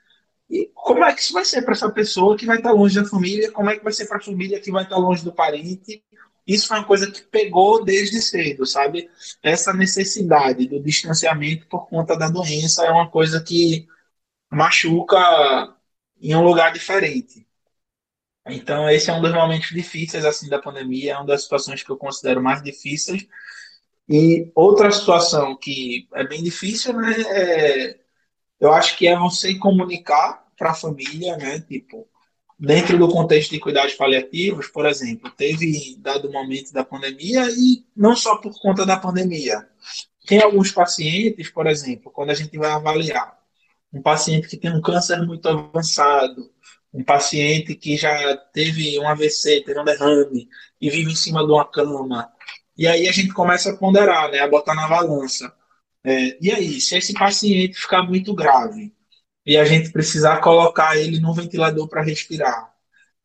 [0.50, 3.08] E como é que isso vai ser para essa pessoa que vai estar longe da
[3.08, 3.52] família?
[3.52, 6.02] Como é que vai ser para a família que vai estar longe do parente?
[6.46, 9.10] Isso foi uma coisa que pegou desde cedo, sabe?
[9.42, 13.86] Essa necessidade do distanciamento por conta da doença é uma coisa que
[14.50, 15.18] machuca
[16.20, 17.46] em um lugar diferente.
[18.48, 21.90] Então, esse é um dos momentos difíceis assim da pandemia, é uma das situações que
[21.90, 23.26] eu considero mais difíceis.
[24.08, 27.98] E outra situação que é bem difícil, né, é,
[28.60, 32.08] eu acho que é você comunicar para a família, né, tipo,
[32.58, 38.16] dentro do contexto de cuidados paliativos, por exemplo, teve dado momento da pandemia e não
[38.16, 39.68] só por conta da pandemia.
[40.26, 43.36] Tem alguns pacientes, por exemplo, quando a gente vai avaliar
[43.92, 46.50] um paciente que tem um câncer muito avançado,
[46.92, 50.48] um paciente que já teve um AVC, teve um derrame
[50.80, 52.30] e vive em cima de uma cama.
[52.76, 55.52] E aí a gente começa a ponderar, né, a botar na balança.
[56.02, 58.94] É, e aí, se esse paciente ficar muito grave,
[59.46, 62.74] e a gente precisar colocar ele no ventilador para respirar.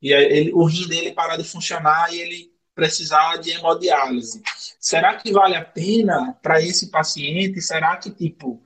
[0.02, 4.42] E ele, o rim dele parar de funcionar e ele precisar de hemodiálise.
[4.80, 7.62] Será que vale a pena para esse paciente?
[7.62, 8.62] Será que, tipo,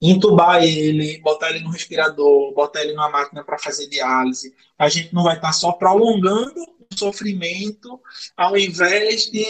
[0.00, 5.14] entubar ele, botar ele no respirador, botar ele numa máquina para fazer diálise, a gente
[5.14, 8.00] não vai estar tá só prolongando o sofrimento
[8.36, 9.46] ao invés de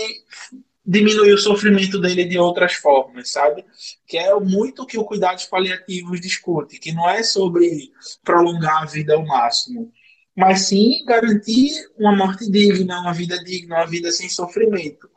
[0.85, 3.65] diminuir o sofrimento dele de outras formas, sabe?
[4.07, 7.91] Que é muito que o cuidados paliativos discute, que não é sobre
[8.25, 9.93] prolongar a vida ao máximo,
[10.37, 15.09] mas sim garantir uma morte digna, uma vida digna, uma vida sem sofrimento.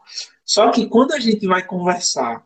[0.44, 2.46] Só que quando a gente vai conversar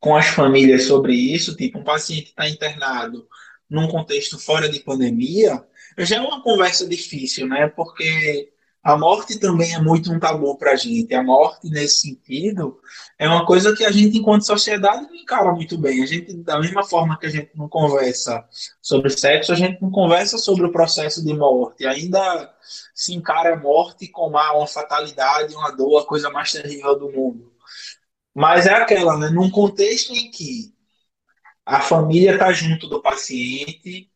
[0.00, 3.28] com as famílias sobre isso, tipo um paciente está internado
[3.68, 5.64] num contexto fora de pandemia,
[5.98, 7.68] já é uma conversa difícil, né?
[7.68, 11.14] Porque a morte também é muito um tabu para a gente.
[11.14, 12.80] A morte, nesse sentido,
[13.18, 16.02] é uma coisa que a gente, enquanto sociedade, não encara muito bem.
[16.02, 18.42] A gente, da mesma forma que a gente não conversa
[18.80, 21.86] sobre sexo, a gente não conversa sobre o processo de morte.
[21.86, 22.54] Ainda
[22.94, 27.52] se encara a morte como uma fatalidade, uma dor, a coisa mais terrível do mundo.
[28.34, 29.28] Mas é aquela, né?
[29.28, 30.74] Num contexto em que
[31.66, 34.10] a família está junto do paciente,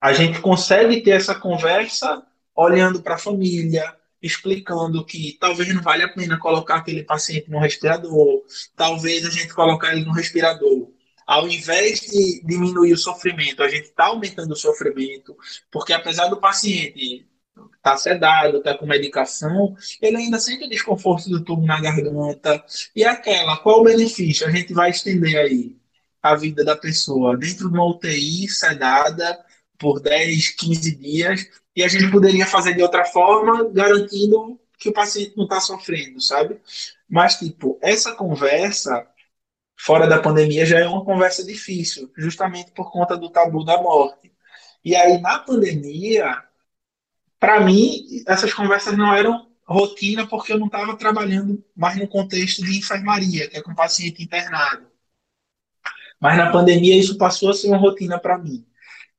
[0.00, 2.22] a gente consegue ter essa conversa
[2.58, 7.60] olhando para a família, explicando que talvez não vale a pena colocar aquele paciente no
[7.60, 8.42] respirador,
[8.74, 10.90] talvez a gente colocar ele no respirador.
[11.24, 15.36] Ao invés de diminuir o sofrimento, a gente está aumentando o sofrimento,
[15.70, 21.28] porque apesar do paciente estar tá sedado, estar tá com medicação, ele ainda sente desconforto
[21.30, 22.64] do tubo na garganta.
[22.96, 24.48] E aquela, qual o benefício?
[24.48, 25.76] A gente vai estender aí
[26.20, 29.38] a vida da pessoa dentro de uma UTI sedada
[29.78, 31.46] por 10, 15 dias
[31.78, 36.20] e a gente poderia fazer de outra forma, garantindo que o paciente não está sofrendo,
[36.20, 36.60] sabe?
[37.08, 39.06] Mas, tipo, essa conversa
[39.76, 44.32] fora da pandemia já é uma conversa difícil, justamente por conta do tabu da morte.
[44.84, 46.42] E aí, na pandemia,
[47.38, 52.64] para mim, essas conversas não eram rotina porque eu não estava trabalhando mais no contexto
[52.64, 54.84] de enfermaria, que é com paciente internado.
[56.20, 58.66] Mas na pandemia isso passou a ser uma rotina para mim.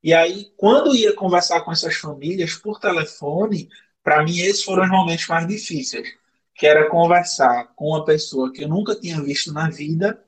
[0.04, 3.70] E aí, quando ia conversar com essas famílias por telefone,
[4.04, 6.08] para mim esses foram os momentos mais difíceis,
[6.56, 10.22] que era conversar com uma pessoa que eu nunca tinha visto na vida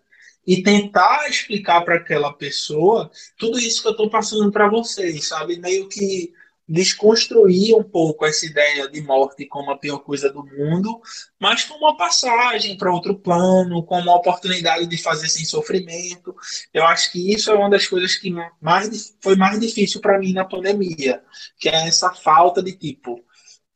[0.46, 5.58] e tentar explicar para aquela pessoa tudo isso que eu estou passando para vocês, sabe?
[5.58, 6.34] Meio que
[6.72, 11.02] desconstruir um pouco essa ideia de morte como a pior coisa do mundo,
[11.38, 16.34] mas como uma passagem para outro plano, como uma oportunidade de fazer sem sofrimento.
[16.74, 20.32] Eu acho que isso é uma das coisas que mais foi mais difícil para mim
[20.32, 21.22] na pandemia,
[21.60, 23.22] que é essa falta de tipo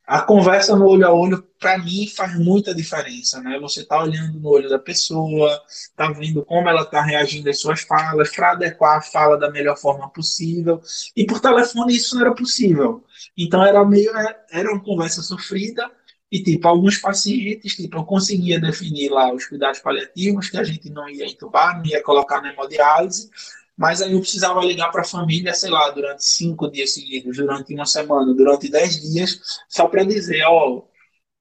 [0.07, 3.57] a conversa no olho a olho, para mim, faz muita diferença, né?
[3.59, 5.59] Você tá olhando no olho da pessoa,
[5.95, 9.77] tá vendo como ela tá reagindo às suas falas, para adequar a fala da melhor
[9.77, 10.81] forma possível.
[11.15, 13.03] E por telefone isso não era possível.
[13.37, 14.11] Então era meio
[14.51, 15.89] era uma conversa sofrida
[16.31, 20.89] e tipo alguns pacientes, tipo eu conseguia definir lá os cuidados paliativos que a gente
[20.89, 23.29] não ia entubar, não ia colocar na hemodiálise,
[23.77, 27.73] mas aí eu precisava ligar para a família, sei lá, durante cinco dias seguidos, durante
[27.73, 30.83] uma semana, durante dez dias, só para dizer, ó,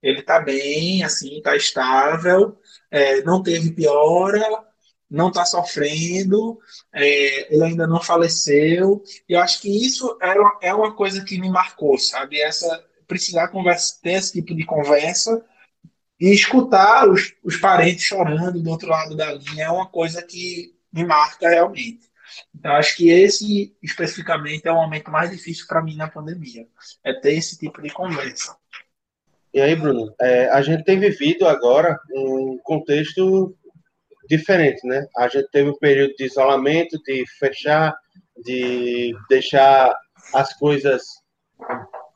[0.03, 2.59] ele está bem, assim, está estável,
[2.91, 4.43] é, não teve piora,
[5.11, 6.59] não está sofrendo,
[6.93, 9.03] é, ele ainda não faleceu.
[9.29, 12.41] E eu acho que isso era, é uma coisa que me marcou, sabe?
[12.41, 15.45] Essa precisar conversa, ter esse tipo de conversa
[16.21, 20.75] e escutar os, os parentes chorando do outro lado da linha é uma coisa que
[20.93, 22.09] me marca realmente.
[22.55, 26.67] Então, acho que esse, especificamente, é o momento mais difícil para mim na pandemia.
[27.03, 28.57] É ter esse tipo de conversa.
[29.53, 33.57] E aí, Bruno, é, a gente tem vivido agora um contexto
[34.29, 35.07] diferente, né?
[35.17, 37.95] A gente teve um período de isolamento, de fechar,
[38.43, 39.97] de deixar
[40.33, 41.03] as coisas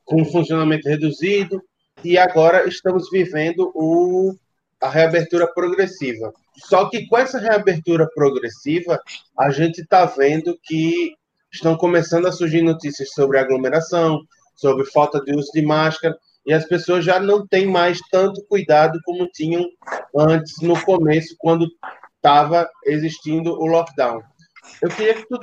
[0.04, 1.62] com funcionamento reduzido,
[2.02, 4.35] e agora estamos vivendo o,
[4.80, 6.32] a reabertura progressiva.
[6.56, 9.00] Só que com essa reabertura progressiva,
[9.38, 11.14] a gente está vendo que
[11.52, 14.20] estão começando a surgir notícias sobre aglomeração,
[14.54, 18.98] sobre falta de uso de máscara, e as pessoas já não têm mais tanto cuidado
[19.04, 19.64] como tinham
[20.16, 21.68] antes, no começo, quando
[22.16, 24.22] estava existindo o lockdown.
[24.82, 25.38] Eu queria que tu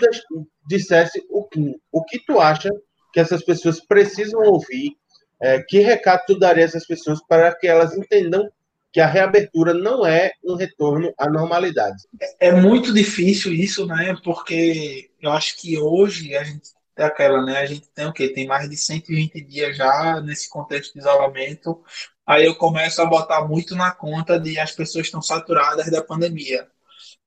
[0.67, 2.69] dissesse o que, o que tu acha
[3.13, 4.95] que essas pessoas precisam ouvir,
[5.41, 8.49] é, que recado tu daria a essas pessoas para que elas entendam
[8.95, 12.01] que a reabertura não é um retorno à normalidade.
[12.39, 14.15] É muito difícil isso, né?
[14.23, 17.57] Porque eu acho que hoje a gente é aquela, né?
[17.57, 18.29] A gente tem o quê?
[18.29, 21.83] Tem mais de 120 dias já nesse contexto de isolamento.
[22.25, 26.65] Aí eu começo a botar muito na conta de as pessoas estão saturadas da pandemia.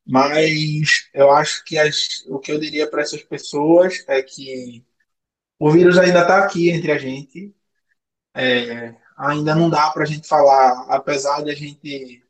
[0.07, 4.83] Mas eu acho que as, o que eu diria para essas pessoas é que
[5.59, 7.55] o vírus ainda está aqui entre a gente.
[8.35, 12.25] É, ainda não dá para a gente falar, apesar de a gente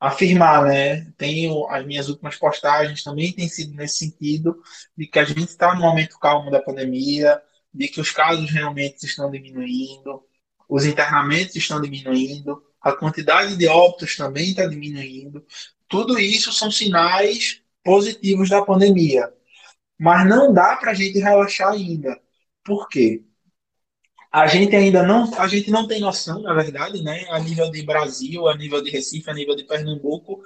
[0.00, 1.04] afirmar, né?
[1.16, 4.62] Tenho as minhas últimas postagens também têm sido nesse sentido
[4.96, 7.40] de que a gente está no momento calmo da pandemia,
[7.74, 10.22] de que os casos realmente estão diminuindo,
[10.68, 15.44] os internamentos estão diminuindo, a quantidade de óbitos também está diminuindo.
[15.88, 19.32] Tudo isso são sinais positivos da pandemia,
[19.98, 22.20] mas não dá para a gente relaxar ainda.
[22.64, 23.24] Por quê?
[24.32, 27.82] A gente ainda não, a gente não tem noção, na verdade, né, a nível de
[27.82, 30.42] Brasil, a nível de Recife, a nível de Pernambuco,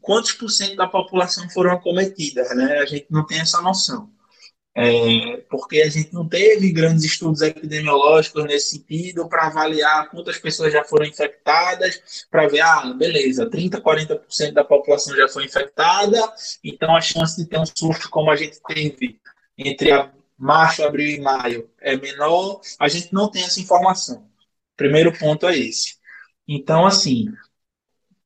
[0.00, 2.78] quantos por cento da população foram acometidas, né?
[2.78, 4.10] A gente não tem essa noção.
[4.74, 10.72] É, porque a gente não teve grandes estudos epidemiológicos nesse sentido para avaliar quantas pessoas
[10.72, 16.20] já foram infectadas, para ver, ah, beleza, 30%, 40% da população já foi infectada,
[16.62, 19.20] então a chance de ter um surto como a gente teve
[19.58, 19.90] entre
[20.38, 24.28] março, abril e maio é menor, a gente não tem essa informação.
[24.76, 25.96] Primeiro ponto é esse.
[26.46, 27.26] Então, assim,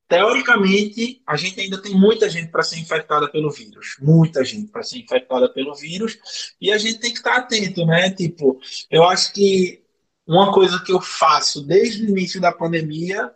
[0.07, 3.97] teoricamente, a gente ainda tem muita gente para ser infectada pelo vírus.
[3.99, 6.17] Muita gente para ser infectada pelo vírus.
[6.61, 8.11] E a gente tem que estar atento, né?
[8.11, 8.59] Tipo,
[8.91, 9.83] eu acho que
[10.27, 13.33] uma coisa que eu faço desde o início da pandemia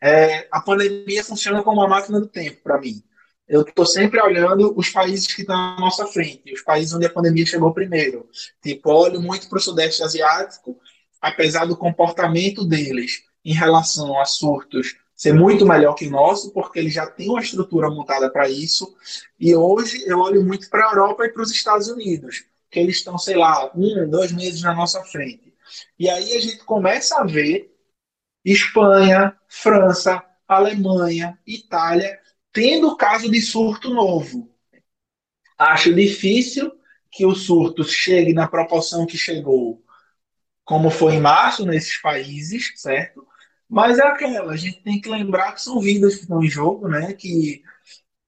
[0.00, 3.02] é a pandemia funciona como uma máquina do tempo para mim
[3.48, 7.12] eu estou sempre olhando os países que estão à nossa frente, os países onde a
[7.12, 8.28] pandemia chegou primeiro.
[8.62, 10.78] Tipo, olho muito para o Sudeste Asiático,
[11.20, 16.80] apesar do comportamento deles em relação a surtos ser muito melhor que o nosso, porque
[16.80, 18.92] eles já têm uma estrutura montada para isso.
[19.38, 22.96] E hoje eu olho muito para a Europa e para os Estados Unidos, que eles
[22.96, 25.54] estão, sei lá, um, dois meses na nossa frente.
[25.96, 27.72] E aí a gente começa a ver
[28.44, 32.18] Espanha, França, Alemanha, Itália
[32.52, 34.50] tendo caso de surto novo.
[35.58, 36.72] Acho difícil
[37.10, 39.82] que o surto chegue na proporção que chegou,
[40.64, 43.26] como foi em março nesses países, certo?
[43.68, 46.88] Mas é aquela, a gente tem que lembrar que são vidas que estão em jogo,
[46.88, 47.12] né?
[47.14, 47.62] Que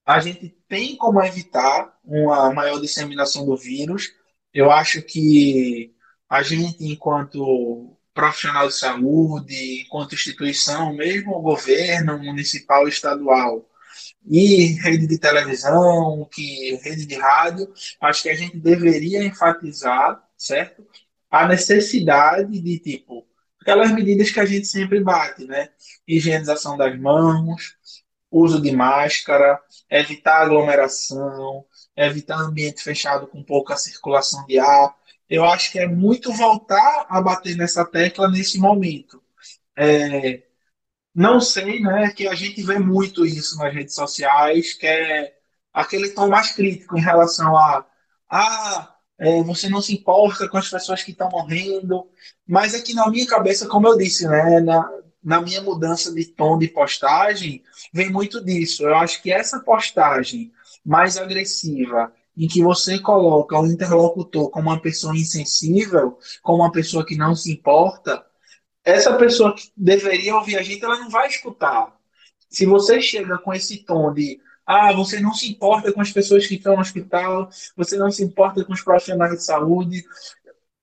[0.04, 4.12] a gente tem como evitar uma maior disseminação do vírus.
[4.52, 5.94] Eu acho que
[6.28, 13.68] a gente, enquanto profissional de saúde, enquanto instituição, mesmo o governo municipal, estadual,
[14.26, 20.84] e rede de televisão, que rede de rádio, acho que a gente deveria enfatizar, certo?
[21.34, 23.26] a necessidade de, tipo,
[23.60, 25.70] aquelas medidas que a gente sempre bate, né?
[26.06, 27.74] Higienização das mãos,
[28.30, 29.60] uso de máscara,
[29.90, 31.64] evitar aglomeração,
[31.96, 34.94] evitar ambiente fechado com pouca circulação de ar.
[35.28, 39.20] Eu acho que é muito voltar a bater nessa tecla nesse momento.
[39.76, 40.40] É,
[41.14, 45.34] não sei, né, que a gente vê muito isso nas redes sociais, que é
[45.72, 47.86] aquele tom mais crítico em relação a
[48.30, 52.06] ah, é, você não se importa com as pessoas que estão morrendo,
[52.46, 54.90] mas aqui na minha cabeça, como eu disse, né, na,
[55.22, 57.62] na minha mudança de tom de postagem,
[57.92, 58.82] vem muito disso.
[58.84, 60.52] Eu acho que essa postagem
[60.84, 67.06] mais agressiva, em que você coloca o interlocutor como uma pessoa insensível, como uma pessoa
[67.06, 68.24] que não se importa,
[68.84, 71.96] essa pessoa que deveria ouvir a gente, ela não vai escutar.
[72.48, 76.46] Se você chega com esse tom de ah, você não se importa com as pessoas
[76.46, 80.04] que estão no hospital, você não se importa com os profissionais de saúde.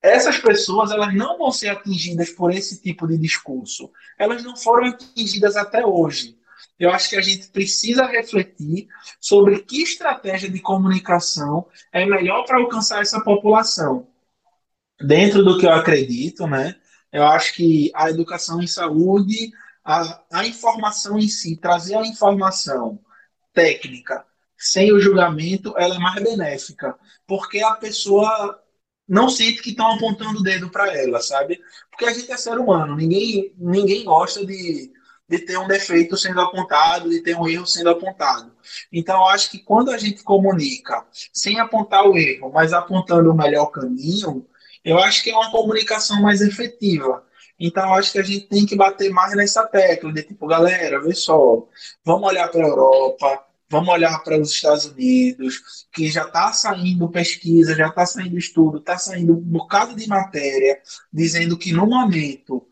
[0.02, 3.92] Essas pessoas elas não vão ser atingidas por esse tipo de discurso.
[4.18, 6.38] Elas não foram atingidas até hoje.
[6.80, 8.88] Eu acho que a gente precisa refletir
[9.20, 14.08] sobre que estratégia de comunicação é melhor para alcançar essa população.
[15.00, 16.76] Dentro do que eu acredito, né?
[17.12, 19.52] Eu acho que a educação em saúde,
[19.84, 23.00] a, a informação em si, trazer a informação
[23.54, 24.26] técnica
[24.58, 26.96] sem o julgamento, ela é mais benéfica,
[27.26, 28.62] porque a pessoa
[29.08, 31.60] não sente que estão apontando o dedo para ela, sabe?
[31.90, 34.92] Porque a gente é ser humano, ninguém, ninguém gosta de,
[35.28, 38.52] de ter um defeito sendo apontado, de ter um erro sendo apontado.
[38.92, 43.36] Então, eu acho que quando a gente comunica sem apontar o erro, mas apontando o
[43.36, 44.48] melhor caminho,
[44.84, 47.26] eu acho que é uma comunicação mais efetiva.
[47.60, 51.14] Então, acho que a gente tem que bater mais nessa tecla de tipo, galera, vê
[51.14, 51.68] só,
[52.04, 57.10] vamos olhar para a Europa, vamos olhar para os Estados Unidos, que já está saindo
[57.10, 60.82] pesquisa, já está saindo estudo, está saindo um bocado de matéria,
[61.14, 62.68] dizendo que no momento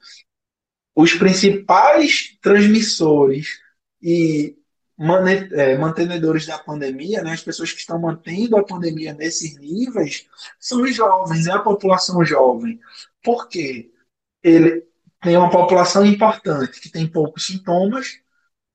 [0.95, 3.59] os principais transmissores
[4.01, 4.58] e
[4.99, 10.27] mantenedores da pandemia, né, as pessoas que estão mantendo a pandemia nesses níveis,
[10.59, 12.79] são os jovens, é a população jovem.
[13.23, 13.89] Por quê?
[14.43, 14.85] ele
[15.21, 18.19] tem uma população importante que tem poucos sintomas,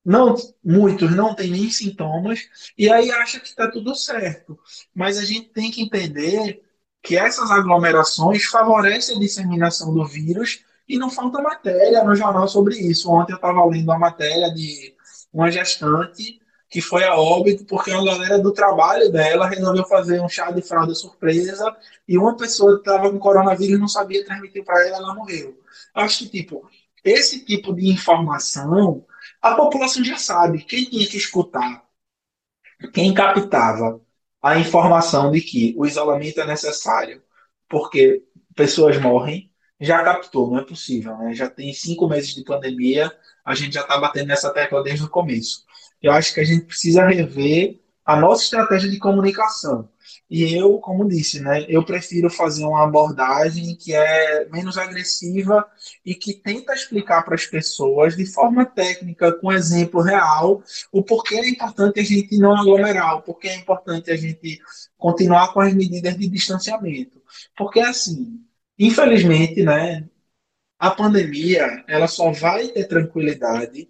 [0.04, 2.40] não muitos não têm nem sintomas
[2.76, 4.58] e aí acha que está tudo certo.
[4.94, 6.62] Mas a gente tem que entender
[7.02, 12.76] que essas aglomerações favorecem a disseminação do vírus e não falta matéria no jornal sobre
[12.76, 13.10] isso.
[13.10, 14.94] Ontem eu estava lendo uma matéria de
[15.35, 20.28] uma gestante que foi a óbito porque a galera do trabalho dela resolveu fazer um
[20.28, 21.76] chá de fralda surpresa
[22.09, 25.59] e uma pessoa que estava com coronavírus não sabia transmitir para ela, ela morreu.
[25.95, 26.68] Acho que, tipo,
[27.05, 29.05] esse tipo de informação
[29.43, 30.64] a população já sabe.
[30.64, 31.85] Quem tinha que escutar,
[32.93, 34.01] quem captava
[34.43, 37.22] a informação de que o isolamento é necessário
[37.68, 38.22] porque
[38.55, 41.35] pessoas morrem, já captou, não é possível, né?
[41.35, 43.11] Já tem cinco meses de pandemia,
[43.45, 45.64] a gente já está batendo nessa tecla desde o começo
[46.05, 49.88] eu acho que a gente precisa rever a nossa estratégia de comunicação.
[50.28, 55.66] E eu, como disse, né, eu prefiro fazer uma abordagem que é menos agressiva
[56.05, 61.36] e que tenta explicar para as pessoas de forma técnica, com exemplo real, o porquê
[61.36, 64.61] é importante a gente não aglomerar, o porquê é importante a gente
[64.99, 67.22] continuar com as medidas de distanciamento.
[67.57, 68.40] Porque assim,
[68.78, 70.07] infelizmente, né,
[70.85, 73.89] a pandemia, ela só vai ter tranquilidade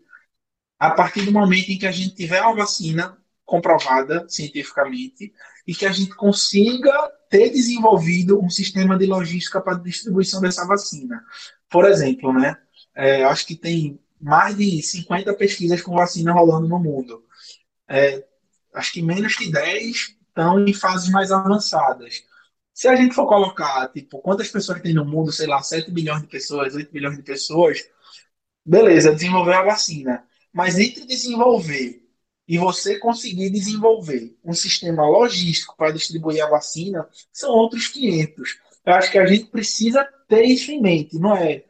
[0.79, 5.35] a partir do momento em que a gente tiver uma vacina comprovada cientificamente
[5.67, 6.93] e que a gente consiga
[7.29, 11.21] ter desenvolvido um sistema de logística para distribuição dessa vacina.
[11.69, 12.57] Por exemplo, né,
[12.95, 17.25] é, acho que tem mais de 50 pesquisas com vacina rolando no mundo.
[17.89, 18.25] É,
[18.73, 22.23] acho que menos que 10 estão em fases mais avançadas.
[22.75, 26.23] Se a gente for colocar, tipo, quantas pessoas tem no mundo, sei lá, 7 bilhões
[26.23, 27.89] de pessoas, 8 bilhões de pessoas,
[28.67, 30.27] beleza, desenvolver a vacina.
[30.53, 32.03] Mas entre desenvolver
[32.49, 38.59] e você conseguir desenvolver um sistema logístico para distribuir a vacina, são outros 500.
[38.85, 41.65] Eu acho que a gente precisa ter isso em mente, não é?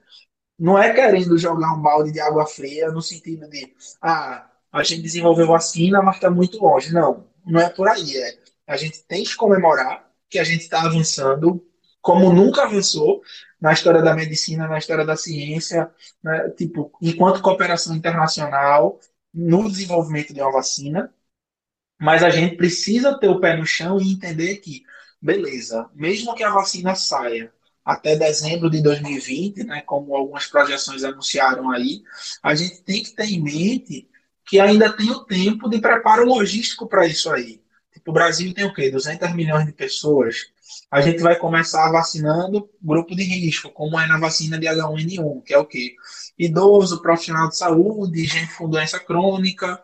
[0.58, 5.02] Não é querendo jogar um balde de água fria no sentido de, ah, a gente
[5.02, 6.92] desenvolveu vacina, mas está muito longe.
[6.92, 8.16] Não, não é por aí.
[8.16, 8.38] É.
[8.66, 10.03] A gente tem que comemorar
[10.34, 11.64] que a gente está avançando
[12.02, 13.22] como nunca avançou
[13.60, 15.88] na história da medicina, na história da ciência,
[16.20, 16.50] né?
[16.50, 18.98] tipo, enquanto cooperação internacional
[19.32, 21.14] no desenvolvimento de uma vacina,
[22.00, 24.82] mas a gente precisa ter o pé no chão e entender que,
[25.22, 27.52] beleza, mesmo que a vacina saia
[27.84, 32.02] até dezembro de 2020, né, como algumas projeções anunciaram aí,
[32.42, 34.08] a gente tem que ter em mente
[34.44, 37.63] que ainda tem o tempo de preparo logístico para isso aí.
[38.06, 38.90] O Brasil tem o quê?
[38.90, 40.54] 200 milhões de pessoas
[40.90, 45.52] a gente vai começar vacinando grupo de risco, como é na vacina de H1N1, que
[45.52, 45.94] é o quê?
[46.38, 49.80] Idoso, profissional de saúde, gente com doença crônica.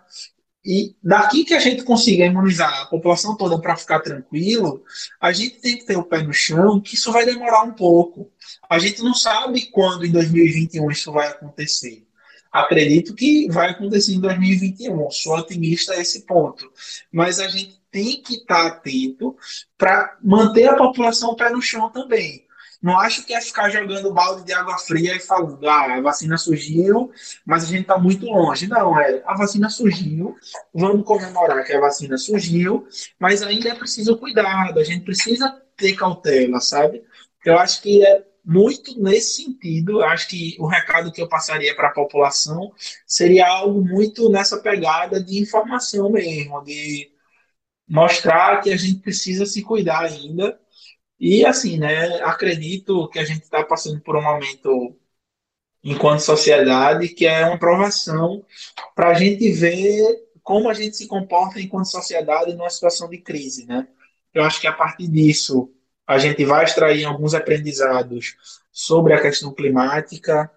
[0.64, 4.84] E daqui que a gente consiga imunizar a população toda para ficar tranquilo,
[5.20, 8.30] a gente tem que ter o pé no chão, que isso vai demorar um pouco.
[8.68, 12.06] A gente não sabe quando em 2021 isso vai acontecer.
[12.52, 15.10] Acredito que vai acontecer em 2021.
[15.10, 16.70] Sou otimista a esse ponto.
[17.10, 19.36] Mas a gente tem que estar atento
[19.76, 22.46] para manter a população pé no chão também.
[22.82, 26.38] Não acho que é ficar jogando balde de água fria e falando, ah, a vacina
[26.38, 27.12] surgiu,
[27.44, 28.66] mas a gente está muito longe.
[28.66, 30.34] Não, é, a vacina surgiu,
[30.72, 32.88] vamos comemorar que a vacina surgiu,
[33.18, 37.02] mas ainda é preciso cuidado, a gente precisa ter cautela, sabe?
[37.44, 40.02] Eu acho que é muito nesse sentido.
[40.02, 42.72] Acho que o recado que eu passaria para a população
[43.06, 47.10] seria algo muito nessa pegada de informação mesmo, de
[47.90, 50.58] mostrar que a gente precisa se cuidar ainda.
[51.18, 54.96] E assim, né, acredito que a gente está passando por um momento
[55.82, 58.44] enquanto sociedade que é uma provação
[58.94, 60.04] para a gente ver
[60.42, 63.88] como a gente se comporta enquanto sociedade numa situação de crise, né?
[64.32, 65.72] Eu acho que a partir disso
[66.06, 68.36] a gente vai extrair alguns aprendizados
[68.72, 70.50] sobre a questão climática,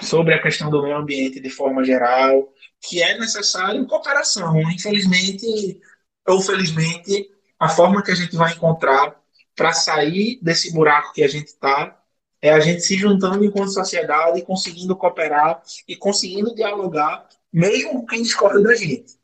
[0.00, 4.60] sobre a questão do meio ambiente de forma geral, que é necessário cooperação.
[4.70, 5.80] Infelizmente,
[6.26, 9.20] ou felizmente, a forma que a gente vai encontrar
[9.54, 11.96] para sair desse buraco que a gente está
[12.40, 18.62] é a gente se juntando enquanto sociedade, conseguindo cooperar e conseguindo dialogar, mesmo quem discorda
[18.62, 19.18] da gente.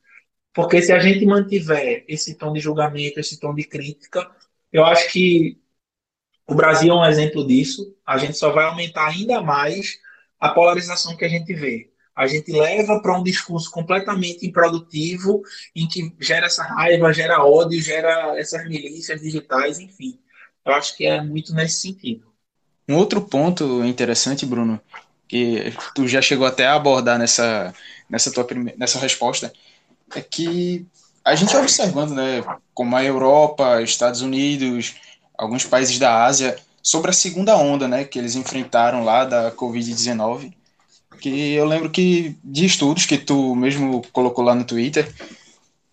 [0.53, 4.31] Porque se a gente mantiver esse tom de julgamento, esse tom de crítica,
[4.73, 5.59] eu acho que
[6.47, 7.97] o Brasil é um exemplo disso.
[8.07, 9.99] A gente só vai aumentar ainda mais
[10.39, 15.43] a polarização que a gente vê a gente leva para um discurso completamente improdutivo,
[15.75, 20.19] em que gera essa raiva, gera ódio, gera essas milícias digitais, enfim.
[20.65, 22.27] Eu acho que é muito nesse sentido.
[22.89, 24.81] Um outro ponto interessante, Bruno,
[25.29, 27.75] que tu já chegou até a abordar nessa,
[28.09, 29.53] nessa tua primeira, nessa resposta,
[30.15, 30.87] é que
[31.23, 32.43] a gente é observando, né,
[32.73, 34.95] como a Europa, Estados Unidos,
[35.37, 40.55] alguns países da Ásia, sobre a segunda onda, né, que eles enfrentaram lá da Covid-19,
[41.17, 45.13] que eu lembro que de estudos que tu mesmo colocou lá no Twitter,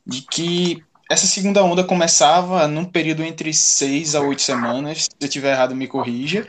[0.06, 5.26] de que essa segunda onda começava num período entre seis a oito semanas, se eu
[5.28, 6.48] estiver errado me corrija,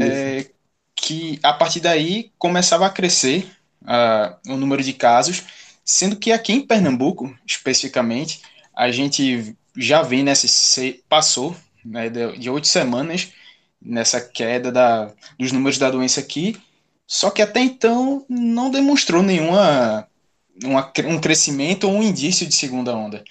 [0.00, 0.46] é,
[0.94, 3.48] que a partir daí começava a crescer
[3.82, 5.44] uh, o número de casos,
[5.84, 8.40] sendo que aqui em Pernambuco, especificamente,
[8.74, 10.46] a gente já vem nessa,
[11.08, 13.32] passou né, de oito semanas
[13.80, 16.56] nessa queda da, dos números da doença aqui,
[17.08, 20.06] só que até então não demonstrou nenhuma
[20.62, 23.24] uma, um crescimento ou um indício de segunda onda.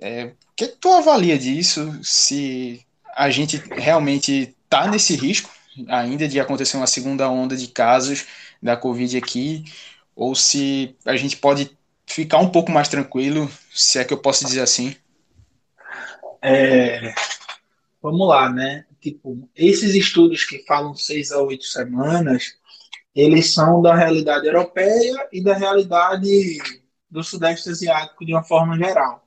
[0.00, 2.00] É, o que tu avalia disso?
[2.02, 5.48] Se a gente realmente está nesse risco
[5.86, 8.26] ainda de acontecer uma segunda onda de casos
[8.60, 9.64] da Covid aqui,
[10.16, 11.70] ou se a gente pode
[12.04, 14.96] ficar um pouco mais tranquilo, se é que eu posso dizer assim?
[16.42, 17.14] É,
[18.02, 18.84] vamos lá, né?
[19.00, 22.56] Tipo, esses estudos que falam seis a oito semanas,
[23.14, 26.58] eles são da realidade europeia e da realidade
[27.10, 29.22] do Sudeste Asiático de uma forma geral.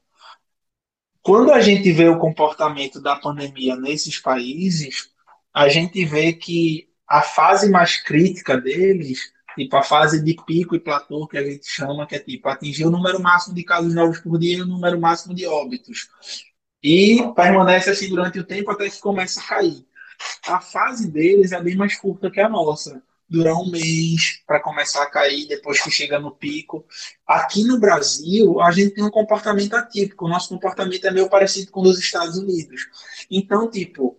[1.22, 5.10] Quando a gente vê o comportamento da pandemia nesses países,
[5.54, 10.80] a gente vê que a fase mais crítica deles, tipo a fase de pico e
[10.80, 14.20] platô que a gente chama, que é tipo atingir o número máximo de casos novos
[14.20, 16.10] por dia e o número máximo de óbitos.
[16.82, 19.86] E permanece assim durante o tempo até que começa a cair.
[20.48, 25.04] A fase deles é bem mais curta que a nossa durar um mês para começar
[25.04, 26.86] a cair depois que chega no pico.
[27.26, 30.26] Aqui no Brasil, a gente tem um comportamento atípico.
[30.26, 32.82] O nosso comportamento é meio parecido com o dos Estados Unidos.
[33.30, 34.18] Então, tipo,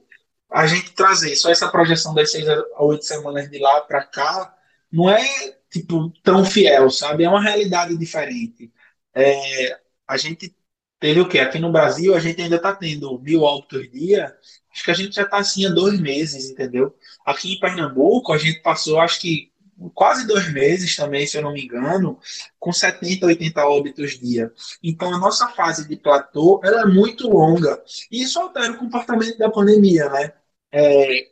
[0.51, 4.55] a gente trazer só essa projeção das seis a oito semanas de lá para cá
[4.91, 5.25] não é
[5.71, 7.25] tipo tão fiel, sabe?
[7.25, 8.73] É uma realidade diferente.
[9.15, 10.55] É, a gente
[10.99, 11.41] teve o quê?
[11.41, 14.35] Aqui no Brasil, a gente ainda está tendo mil óbitos dia.
[14.77, 16.95] Acho que a gente já está assim há dois meses, entendeu?
[17.25, 19.51] Aqui em Pernambuco, a gente passou, acho que
[19.95, 22.19] quase dois meses também, se eu não me engano,
[22.59, 24.53] com 70, 80 óbitos dia.
[24.83, 27.83] Então, a nossa fase de platô ela é muito longa.
[28.11, 30.33] E isso altera o comportamento da pandemia, né?
[30.71, 31.29] É,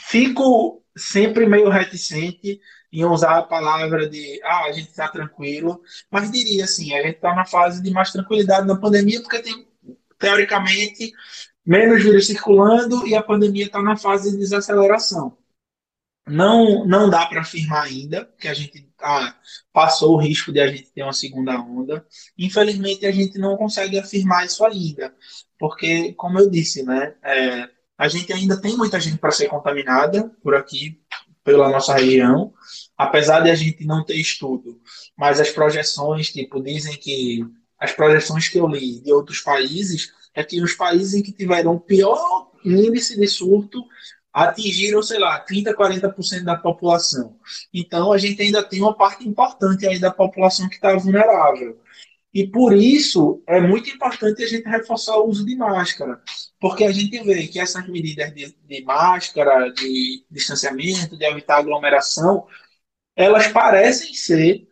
[0.00, 2.60] fico sempre meio reticente
[2.92, 7.16] em usar a palavra de ah, a gente está tranquilo, mas diria assim, a gente
[7.16, 9.66] está na fase de mais tranquilidade na pandemia, porque tem,
[10.18, 11.12] teoricamente,
[11.66, 15.36] menos vírus circulando e a pandemia está na fase de desaceleração.
[16.28, 19.34] não, não dá para afirmar ainda que a gente ah,
[19.72, 22.06] passou o risco de a gente ter uma segunda onda.
[22.38, 25.14] Infelizmente, a gente não consegue afirmar isso ainda,
[25.58, 30.28] porque, como eu disse, né, é, a gente ainda tem muita gente para ser contaminada
[30.42, 31.00] por aqui,
[31.42, 32.52] pela nossa região,
[32.96, 34.80] apesar de a gente não ter estudo,
[35.16, 37.44] mas as projeções, tipo, dizem que
[37.78, 41.78] as projeções que eu li de outros países é que os países em que tiveram
[41.78, 43.84] pior índice de surto
[44.32, 47.36] atingiram, sei lá, 30%, 40% da população.
[47.74, 51.80] Então, a gente ainda tem uma parte importante aí da população que está vulnerável.
[52.32, 56.20] E por isso é muito importante a gente reforçar o uso de máscara,
[56.60, 62.46] porque a gente vê que essas medidas de, de máscara, de distanciamento, de evitar aglomeração,
[63.16, 64.69] elas parecem ser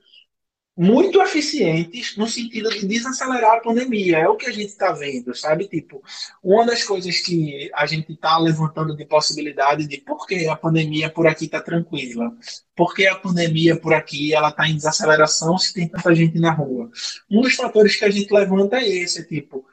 [0.79, 4.19] muito eficientes no sentido de desacelerar a pandemia.
[4.19, 5.67] É o que a gente está vendo, sabe?
[5.67, 6.01] Tipo,
[6.41, 11.11] uma das coisas que a gente está levantando de possibilidade de por que a pandemia
[11.11, 12.33] por aqui está tranquila,
[12.77, 16.53] por que a pandemia por aqui ela está em desaceleração se tem tanta gente na
[16.53, 16.89] rua.
[17.29, 19.67] Um dos fatores que a gente levanta é esse, tipo,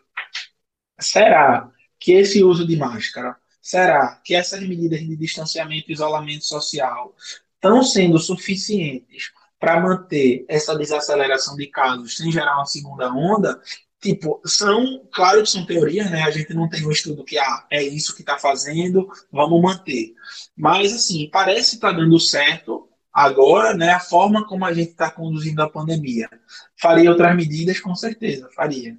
[0.99, 7.15] será que esse uso de máscara, será que essas medidas de distanciamento e isolamento social
[7.57, 13.59] estão sendo suficientes para manter essa desaceleração de casos sem gerar uma segunda onda,
[14.01, 16.23] tipo, são, claro que são teorias, né?
[16.23, 20.13] A gente não tem um estudo que ah, é isso que está fazendo, vamos manter.
[20.55, 23.91] Mas assim, parece estar tá dando certo agora, né?
[23.91, 26.29] A forma como a gente está conduzindo a pandemia.
[26.79, 28.97] Faria outras medidas, com certeza, faria.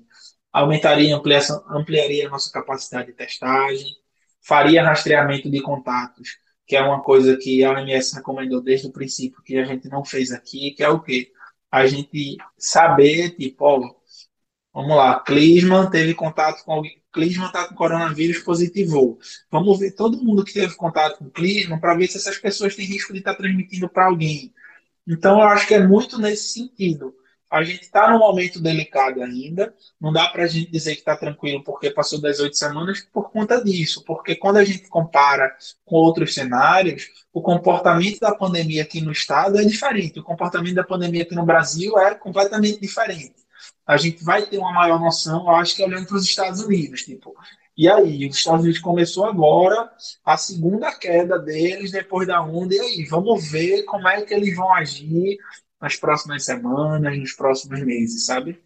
[0.52, 3.94] Aumentaria, ampliação, ampliaria a nossa capacidade de testagem,
[4.40, 9.42] faria rastreamento de contatos que é uma coisa que a OMS recomendou desde o princípio,
[9.42, 11.32] que a gente não fez aqui, que é o quê?
[11.70, 13.94] A gente saber, tipo, ó,
[14.74, 19.18] vamos lá, Clisman teve contato com alguém, Clisman está com coronavírus positivo.
[19.50, 22.84] Vamos ver todo mundo que teve contato com Clisman para ver se essas pessoas têm
[22.84, 24.52] risco de estar tá transmitindo para alguém.
[25.06, 27.14] Então, eu acho que é muito nesse sentido
[27.50, 29.74] a gente está num momento delicado ainda.
[30.00, 33.30] Não dá para a gente dizer que está tranquilo porque passou das oito semanas por
[33.30, 34.02] conta disso.
[34.04, 39.58] Porque quando a gente compara com outros cenários, o comportamento da pandemia aqui no estado
[39.58, 40.18] é diferente.
[40.18, 43.34] O comportamento da pandemia aqui no Brasil é completamente diferente.
[43.86, 47.02] A gente vai ter uma maior noção, eu acho que olhando para os Estados Unidos.
[47.02, 47.32] Tipo,
[47.76, 49.90] e aí, os Estados Unidos começou agora
[50.24, 52.74] a segunda queda deles depois da onda.
[52.74, 55.38] E aí, vamos ver como é que eles vão agir
[55.80, 58.60] nas próximas semanas, nos próximos meses, sabe?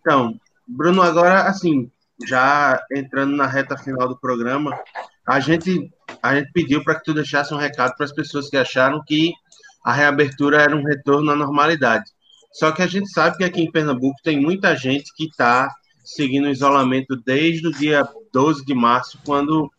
[0.00, 1.90] Então, Bruno, agora, assim,
[2.26, 4.78] já entrando na reta final do programa,
[5.26, 5.90] a gente,
[6.22, 9.32] a gente pediu para que tu deixasse um recado para as pessoas que acharam que
[9.84, 12.10] a reabertura era um retorno à normalidade.
[12.52, 15.72] Só que a gente sabe que aqui em Pernambuco tem muita gente que está
[16.04, 19.70] seguindo o isolamento desde o dia 12 de março, quando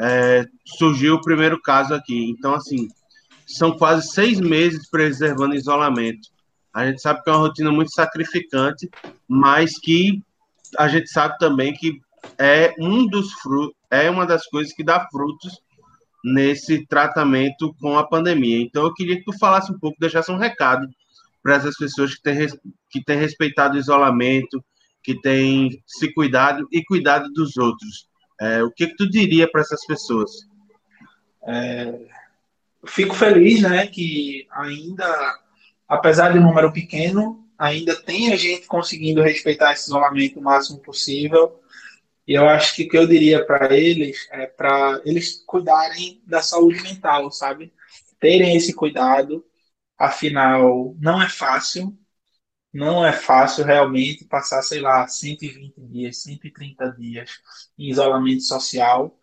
[0.00, 2.30] é, surgiu o primeiro caso aqui.
[2.30, 2.88] Então, assim,
[3.46, 6.28] são quase seis meses preservando isolamento.
[6.72, 8.88] A gente sabe que é uma rotina muito sacrificante,
[9.28, 10.22] mas que
[10.78, 12.00] a gente sabe também que
[12.38, 15.60] é um dos frutos, é uma das coisas que dá frutos
[16.24, 18.60] nesse tratamento com a pandemia.
[18.60, 20.88] Então eu queria que tu falasse um pouco, deixasse um recado
[21.42, 22.48] para essas pessoas que têm,
[22.90, 24.64] que têm respeitado o isolamento,
[25.02, 28.08] que têm se cuidado e cuidado dos outros.
[28.40, 30.30] É, o que, que tu diria para essas pessoas?
[31.46, 31.94] É,
[32.86, 35.38] fico feliz, né, que ainda,
[35.88, 40.80] apesar de um número pequeno, ainda tem a gente conseguindo respeitar esse isolamento o máximo
[40.80, 41.60] possível.
[42.26, 46.42] E eu acho que o que eu diria para eles é para eles cuidarem da
[46.42, 47.72] saúde mental, sabe?
[48.18, 49.44] Terem esse cuidado.
[49.98, 51.96] Afinal, não é fácil,
[52.72, 57.30] não é fácil realmente passar, sei lá, 120 dias, 130 dias
[57.78, 59.16] em isolamento social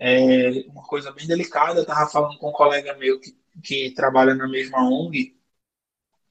[0.00, 1.78] é uma coisa bem delicada.
[1.78, 5.36] Eu estava falando com um colega meu que, que trabalha na mesma ONG,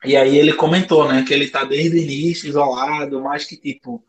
[0.03, 4.03] e aí ele comentou, né, que ele está desde o início isolado, mas que, tipo,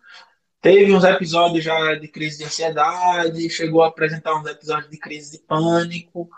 [0.61, 5.33] teve uns episódios já de crise de ansiedade, chegou a apresentar uns episódios de crise
[5.33, 6.31] de pânico,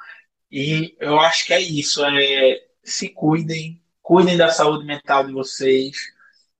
[0.50, 5.96] e eu acho que é isso, é se cuidem, cuidem da saúde mental de vocês.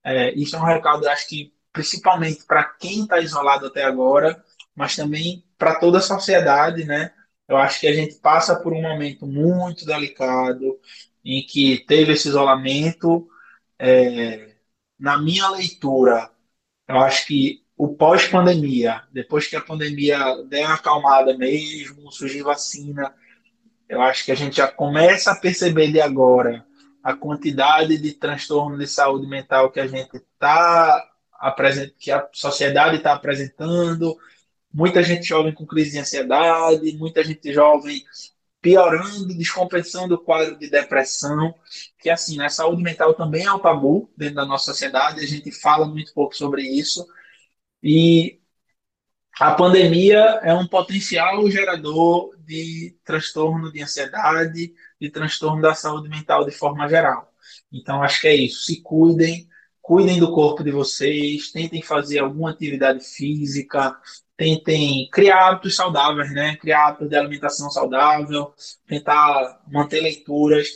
[0.05, 4.43] É, isso é um recado, acho que principalmente para quem está isolado até agora,
[4.75, 7.13] mas também para toda a sociedade, né?
[7.47, 10.77] Eu acho que a gente passa por um momento muito delicado
[11.25, 13.29] em que teve esse isolamento.
[13.79, 14.57] É,
[14.99, 16.29] na minha leitura,
[16.89, 23.15] eu acho que o pós-pandemia, depois que a pandemia der uma acalmada mesmo, surgir vacina,
[23.89, 26.67] eu acho que a gente já começa a perceber de agora
[27.05, 31.09] a quantidade de transtorno de saúde mental que a gente está
[31.99, 34.17] que a sociedade está apresentando,
[34.73, 38.03] muita gente jovem com crise de ansiedade, muita gente jovem
[38.61, 41.53] piorando, descompensando o quadro de depressão,
[41.99, 45.51] que assim, né, saúde mental também é um tabu dentro da nossa sociedade, a gente
[45.51, 47.05] fala muito pouco sobre isso,
[47.83, 48.41] e
[49.41, 56.45] a pandemia é um potencial gerador de transtorno de ansiedade, de transtorno da saúde mental
[56.45, 57.33] de forma geral.
[57.73, 58.67] Então, acho que é isso.
[58.67, 59.49] Se cuidem,
[59.81, 63.97] cuidem do corpo de vocês, tentem fazer alguma atividade física,
[64.43, 66.57] tentem criar hábitos saudáveis, né?
[66.57, 68.53] Criar hábitos de alimentação saudável,
[68.89, 70.67] tentar manter leituras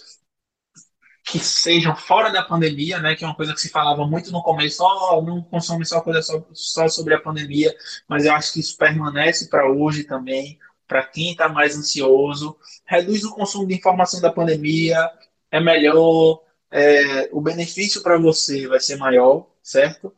[1.25, 3.17] que sejam fora da pandemia, né?
[3.17, 6.23] Que é uma coisa que se falava muito no começo, oh, não consome só coisa
[6.23, 7.75] só, só sobre a pandemia,
[8.09, 10.57] mas eu acho que isso permanece para hoje também,
[10.87, 12.57] para quem está mais ansioso.
[12.85, 15.11] Reduz o consumo de informação da pandemia,
[15.51, 16.41] é melhor,
[16.71, 20.15] é, o benefício para você vai ser maior, certo?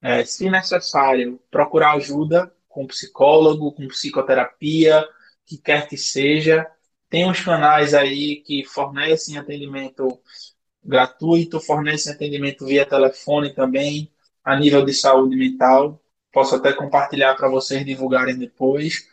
[0.00, 5.04] É, se necessário, procurar ajuda com psicólogo, com psicoterapia,
[5.44, 6.66] que quer que seja
[7.08, 10.20] tem uns canais aí que fornecem atendimento
[10.84, 14.12] gratuito, fornecem atendimento via telefone também,
[14.44, 16.02] a nível de saúde mental.
[16.32, 19.08] Posso até compartilhar para vocês divulgarem depois.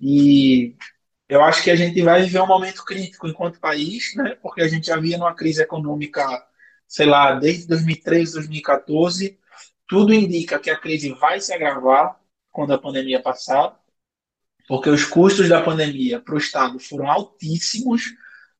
[0.00, 0.76] E
[1.28, 4.36] eu acho que a gente vai viver um momento crítico enquanto país, né?
[4.42, 6.22] porque a gente já via numa crise econômica,
[6.86, 9.38] sei lá, desde 2013, 2014.
[9.88, 12.20] Tudo indica que a crise vai se agravar
[12.58, 13.78] quando a pandemia passar
[14.68, 18.02] porque os custos da pandemia para o Estado foram altíssimos,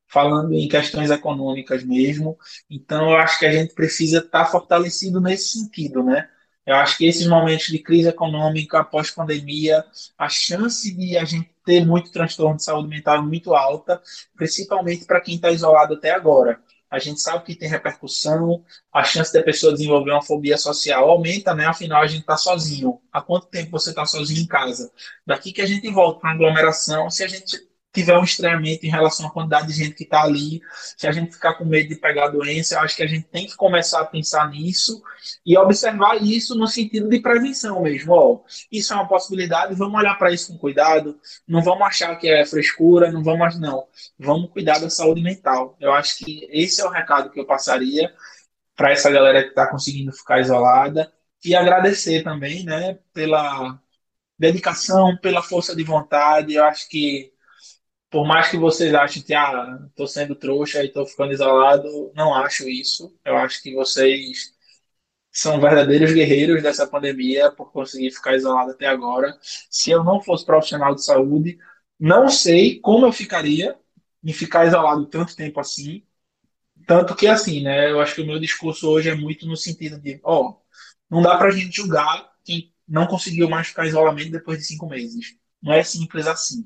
[0.06, 2.38] falando em questões econômicas mesmo.
[2.70, 6.26] Então, eu acho que a gente precisa estar tá fortalecido nesse sentido, né?
[6.64, 9.84] Eu acho que esses momentos de crise econômica pós-pandemia,
[10.16, 14.00] a chance de a gente ter muito transtorno de saúde mental é muito alta,
[14.36, 16.58] principalmente para quem está isolado até agora
[16.90, 21.54] a gente sabe que tem repercussão, a chance da pessoa desenvolver uma fobia social aumenta,
[21.54, 21.66] né?
[21.66, 23.00] Afinal, a gente está sozinho.
[23.12, 24.90] Há quanto tempo você está sozinho em casa?
[25.26, 28.90] Daqui que a gente volta para a aglomeração, se a gente tiver um estranhamento em
[28.90, 30.60] relação à quantidade de gente que está ali,
[30.96, 33.26] se a gente ficar com medo de pegar a doença, eu acho que a gente
[33.28, 35.02] tem que começar a pensar nisso
[35.44, 38.12] e observar isso no sentido de prevenção mesmo.
[38.12, 42.28] Ó, isso é uma possibilidade, vamos olhar para isso com cuidado, não vamos achar que
[42.28, 43.86] é frescura, não vamos, não.
[44.18, 45.76] Vamos cuidar da saúde mental.
[45.80, 48.12] Eu acho que esse é o recado que eu passaria
[48.76, 51.12] para essa galera que está conseguindo ficar isolada
[51.44, 53.80] e agradecer também, né, pela
[54.38, 56.54] dedicação, pela força de vontade.
[56.54, 57.32] Eu acho que
[58.10, 62.34] por mais que vocês achem que ah, tô sendo trouxa e tô ficando isolado, não
[62.34, 63.14] acho isso.
[63.24, 64.54] Eu acho que vocês
[65.32, 69.38] são verdadeiros guerreiros dessa pandemia por conseguir ficar isolado até agora.
[69.70, 71.58] Se eu não fosse profissional de saúde,
[71.98, 73.76] não sei como eu ficaria
[74.24, 76.04] em ficar isolado tanto tempo assim.
[76.86, 77.90] Tanto que assim, né?
[77.90, 80.54] Eu acho que o meu discurso hoje é muito no sentido de, ó,
[81.10, 85.36] não dá pra gente julgar quem não conseguiu mais ficar isolamento depois de cinco meses.
[85.62, 86.64] Não é simples assim.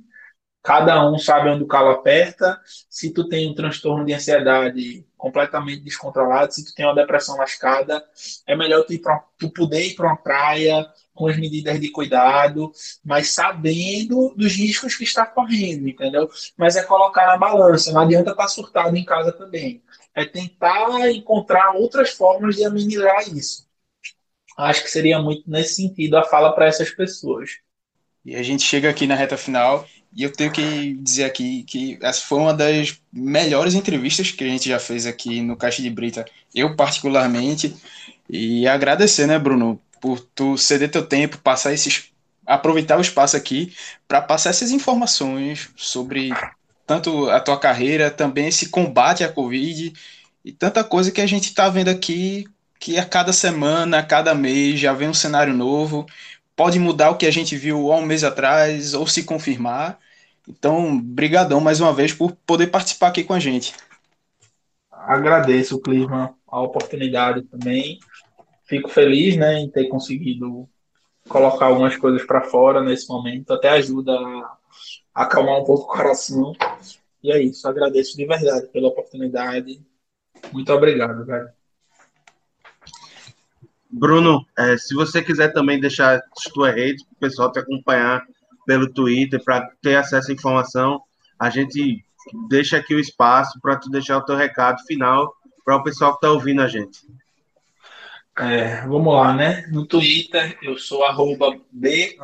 [0.63, 2.61] Cada um sabe onde o calo aperta.
[2.89, 8.05] Se tu tem um transtorno de ansiedade completamente descontrolado, se tu tem uma depressão lascada,
[8.47, 11.91] é melhor tu, ir pra, tu poder ir para uma praia com as medidas de
[11.91, 12.73] cuidado,
[13.05, 16.31] mas sabendo dos riscos que está correndo, entendeu?
[16.57, 19.83] Mas é colocar na balança, não adianta estar tá surtado em casa também.
[20.15, 23.67] É tentar encontrar outras formas de amenizar isso.
[24.57, 27.59] Acho que seria muito nesse sentido a fala para essas pessoas.
[28.25, 31.99] E a gente chega aqui na reta final e eu tenho que dizer aqui que
[32.03, 35.89] essa foi uma das melhores entrevistas que a gente já fez aqui no Caixa de
[35.91, 37.75] Brita, eu particularmente.
[38.29, 42.11] E agradecer, né, Bruno, por tu ceder teu tempo, passar esses
[42.45, 43.73] aproveitar o espaço aqui
[44.07, 46.31] para passar essas informações sobre
[46.87, 49.93] tanto a tua carreira, também esse combate à Covid
[50.45, 52.47] e tanta coisa que a gente está vendo aqui
[52.81, 56.05] que a cada semana, a cada mês já vem um cenário novo
[56.57, 59.99] pode mudar o que a gente viu há um mês atrás ou se confirmar.
[60.49, 63.75] Então, brigadão mais uma vez por poder participar aqui com a gente.
[64.91, 67.99] Agradeço, Clisman, a oportunidade também.
[68.65, 70.69] Fico feliz né, em ter conseguido
[71.29, 73.53] colocar algumas coisas para fora nesse momento.
[73.53, 74.57] Até ajuda a
[75.25, 76.53] acalmar um pouco o coração.
[77.23, 77.67] E é isso.
[77.69, 79.81] Agradeço de verdade pela oportunidade.
[80.53, 81.62] Muito obrigado, velho.
[83.93, 88.25] Bruno, é, se você quiser também deixar as tuas redes para o pessoal te acompanhar
[88.67, 91.03] pelo Twitter, para ter acesso à informação,
[91.39, 92.03] a gente
[92.49, 95.35] deixa aqui o espaço para tu deixar o teu recado final
[95.65, 97.01] para o pessoal que está ouvindo a gente.
[98.39, 99.67] É, vamos lá, né?
[99.71, 102.17] No Twitter eu sou arroba B.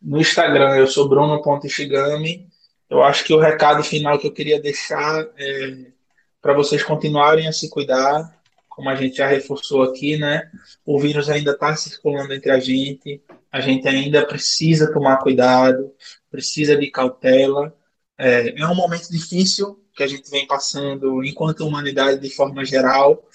[0.00, 2.48] No Instagram eu sou Bruno.ishigami.
[2.90, 5.92] Eu acho que o recado final que eu queria deixar é
[6.40, 8.41] para vocês continuarem a se cuidar,
[8.74, 10.50] como a gente já reforçou aqui, né?
[10.84, 15.92] O vírus ainda está circulando entre a gente, a gente ainda precisa tomar cuidado,
[16.30, 17.74] precisa de cautela,
[18.18, 23.26] É, é um momento difícil que a gente vem passando enquanto humanidade de forma geral,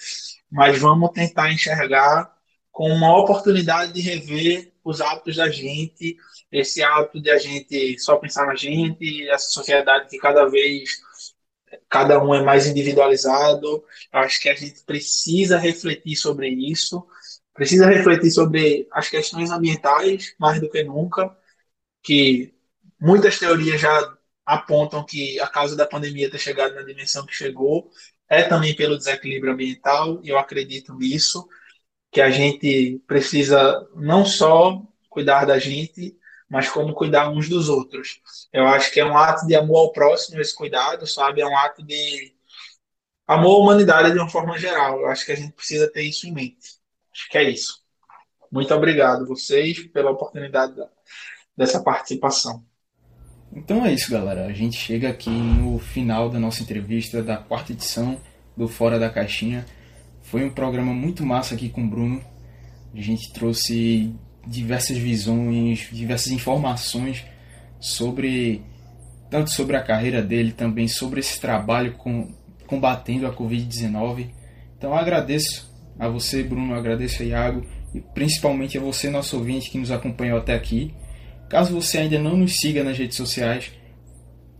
[0.50, 2.32] mas vamos tentar enxergar
[2.72, 6.16] com uma oportunidade de rever os hábitos da gente,
[6.50, 10.90] esse hábito de a gente só pensar na gente, essa sociedade que cada vez
[11.88, 13.84] cada um é mais individualizado.
[14.12, 17.06] Acho que a gente precisa refletir sobre isso,
[17.54, 21.34] precisa refletir sobre as questões ambientais mais do que nunca,
[22.02, 22.54] que
[23.00, 27.90] muitas teorias já apontam que a causa da pandemia ter chegado na dimensão que chegou
[28.28, 31.48] é também pelo desequilíbrio ambiental, e eu acredito nisso,
[32.10, 36.16] que a gente precisa não só cuidar da gente,
[36.48, 38.20] mas como cuidar uns dos outros.
[38.52, 41.40] Eu acho que é um ato de amor ao próximo esse cuidado, sabe?
[41.40, 42.34] É um ato de
[43.26, 45.00] amor à humanidade de uma forma geral.
[45.00, 46.78] Eu acho que a gente precisa ter isso em mente.
[47.12, 47.82] Acho que é isso.
[48.50, 50.74] Muito obrigado vocês pela oportunidade
[51.56, 52.64] dessa participação.
[53.52, 54.46] Então é isso, galera.
[54.46, 58.20] A gente chega aqui no final da nossa entrevista da quarta edição
[58.56, 59.66] do Fora da Caixinha.
[60.22, 62.22] Foi um programa muito massa aqui com o Bruno.
[62.94, 64.14] A gente trouxe
[64.48, 67.24] diversas visões, diversas informações
[67.78, 68.62] sobre
[69.30, 72.32] tanto sobre a carreira dele, também sobre esse trabalho com,
[72.66, 74.30] combatendo a Covid-19.
[74.76, 79.78] Então agradeço a você, Bruno, agradeço a Iago e principalmente a você, nosso ouvinte, que
[79.78, 80.94] nos acompanhou até aqui.
[81.48, 83.72] Caso você ainda não nos siga nas redes sociais,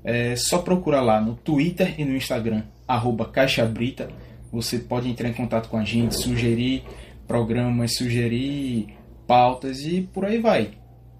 [0.05, 4.11] é só procurar lá no Twitter e no Instagram, arroba CaixaBrita.
[4.51, 6.83] Você pode entrar em contato com a gente, sugerir
[7.27, 8.98] programas, sugerir
[9.29, 10.71] pautas e por aí vai.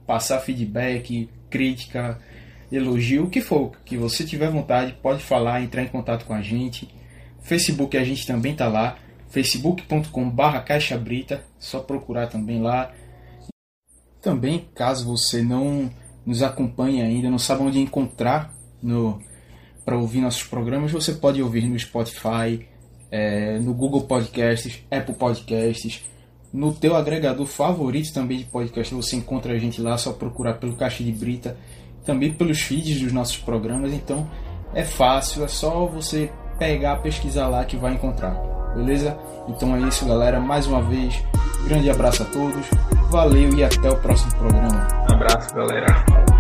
[0.07, 2.19] Passar feedback, crítica,
[2.73, 6.41] elogio, o que for que você tiver vontade, pode falar, entrar em contato com a
[6.41, 6.89] gente.
[7.43, 8.97] Facebook a gente também tá lá,
[9.29, 12.93] facebook.com/barra Caixa Brita, só procurar também lá.
[14.23, 15.91] Também, caso você não
[16.25, 18.53] nos acompanhe ainda, não sabe onde encontrar
[18.83, 19.21] no
[19.85, 22.69] para ouvir nossos programas, você pode ouvir no Spotify,
[23.11, 26.05] é, no Google Podcasts, Apple Podcasts,
[26.53, 30.77] no teu agregador favorito também de podcast, você encontra a gente lá, só procurar pelo
[30.77, 31.57] Caixa de Brita,
[32.05, 34.29] também pelos feeds dos nossos programas, então
[34.75, 38.35] é fácil, é só você pegar, pesquisar lá que vai encontrar,
[38.75, 39.17] beleza?
[39.49, 40.41] Então é isso, galera.
[40.41, 41.23] Mais uma vez,
[41.65, 42.67] grande abraço a todos,
[43.11, 44.89] valeu e até o próximo programa.
[45.11, 46.38] Um abraço, galera.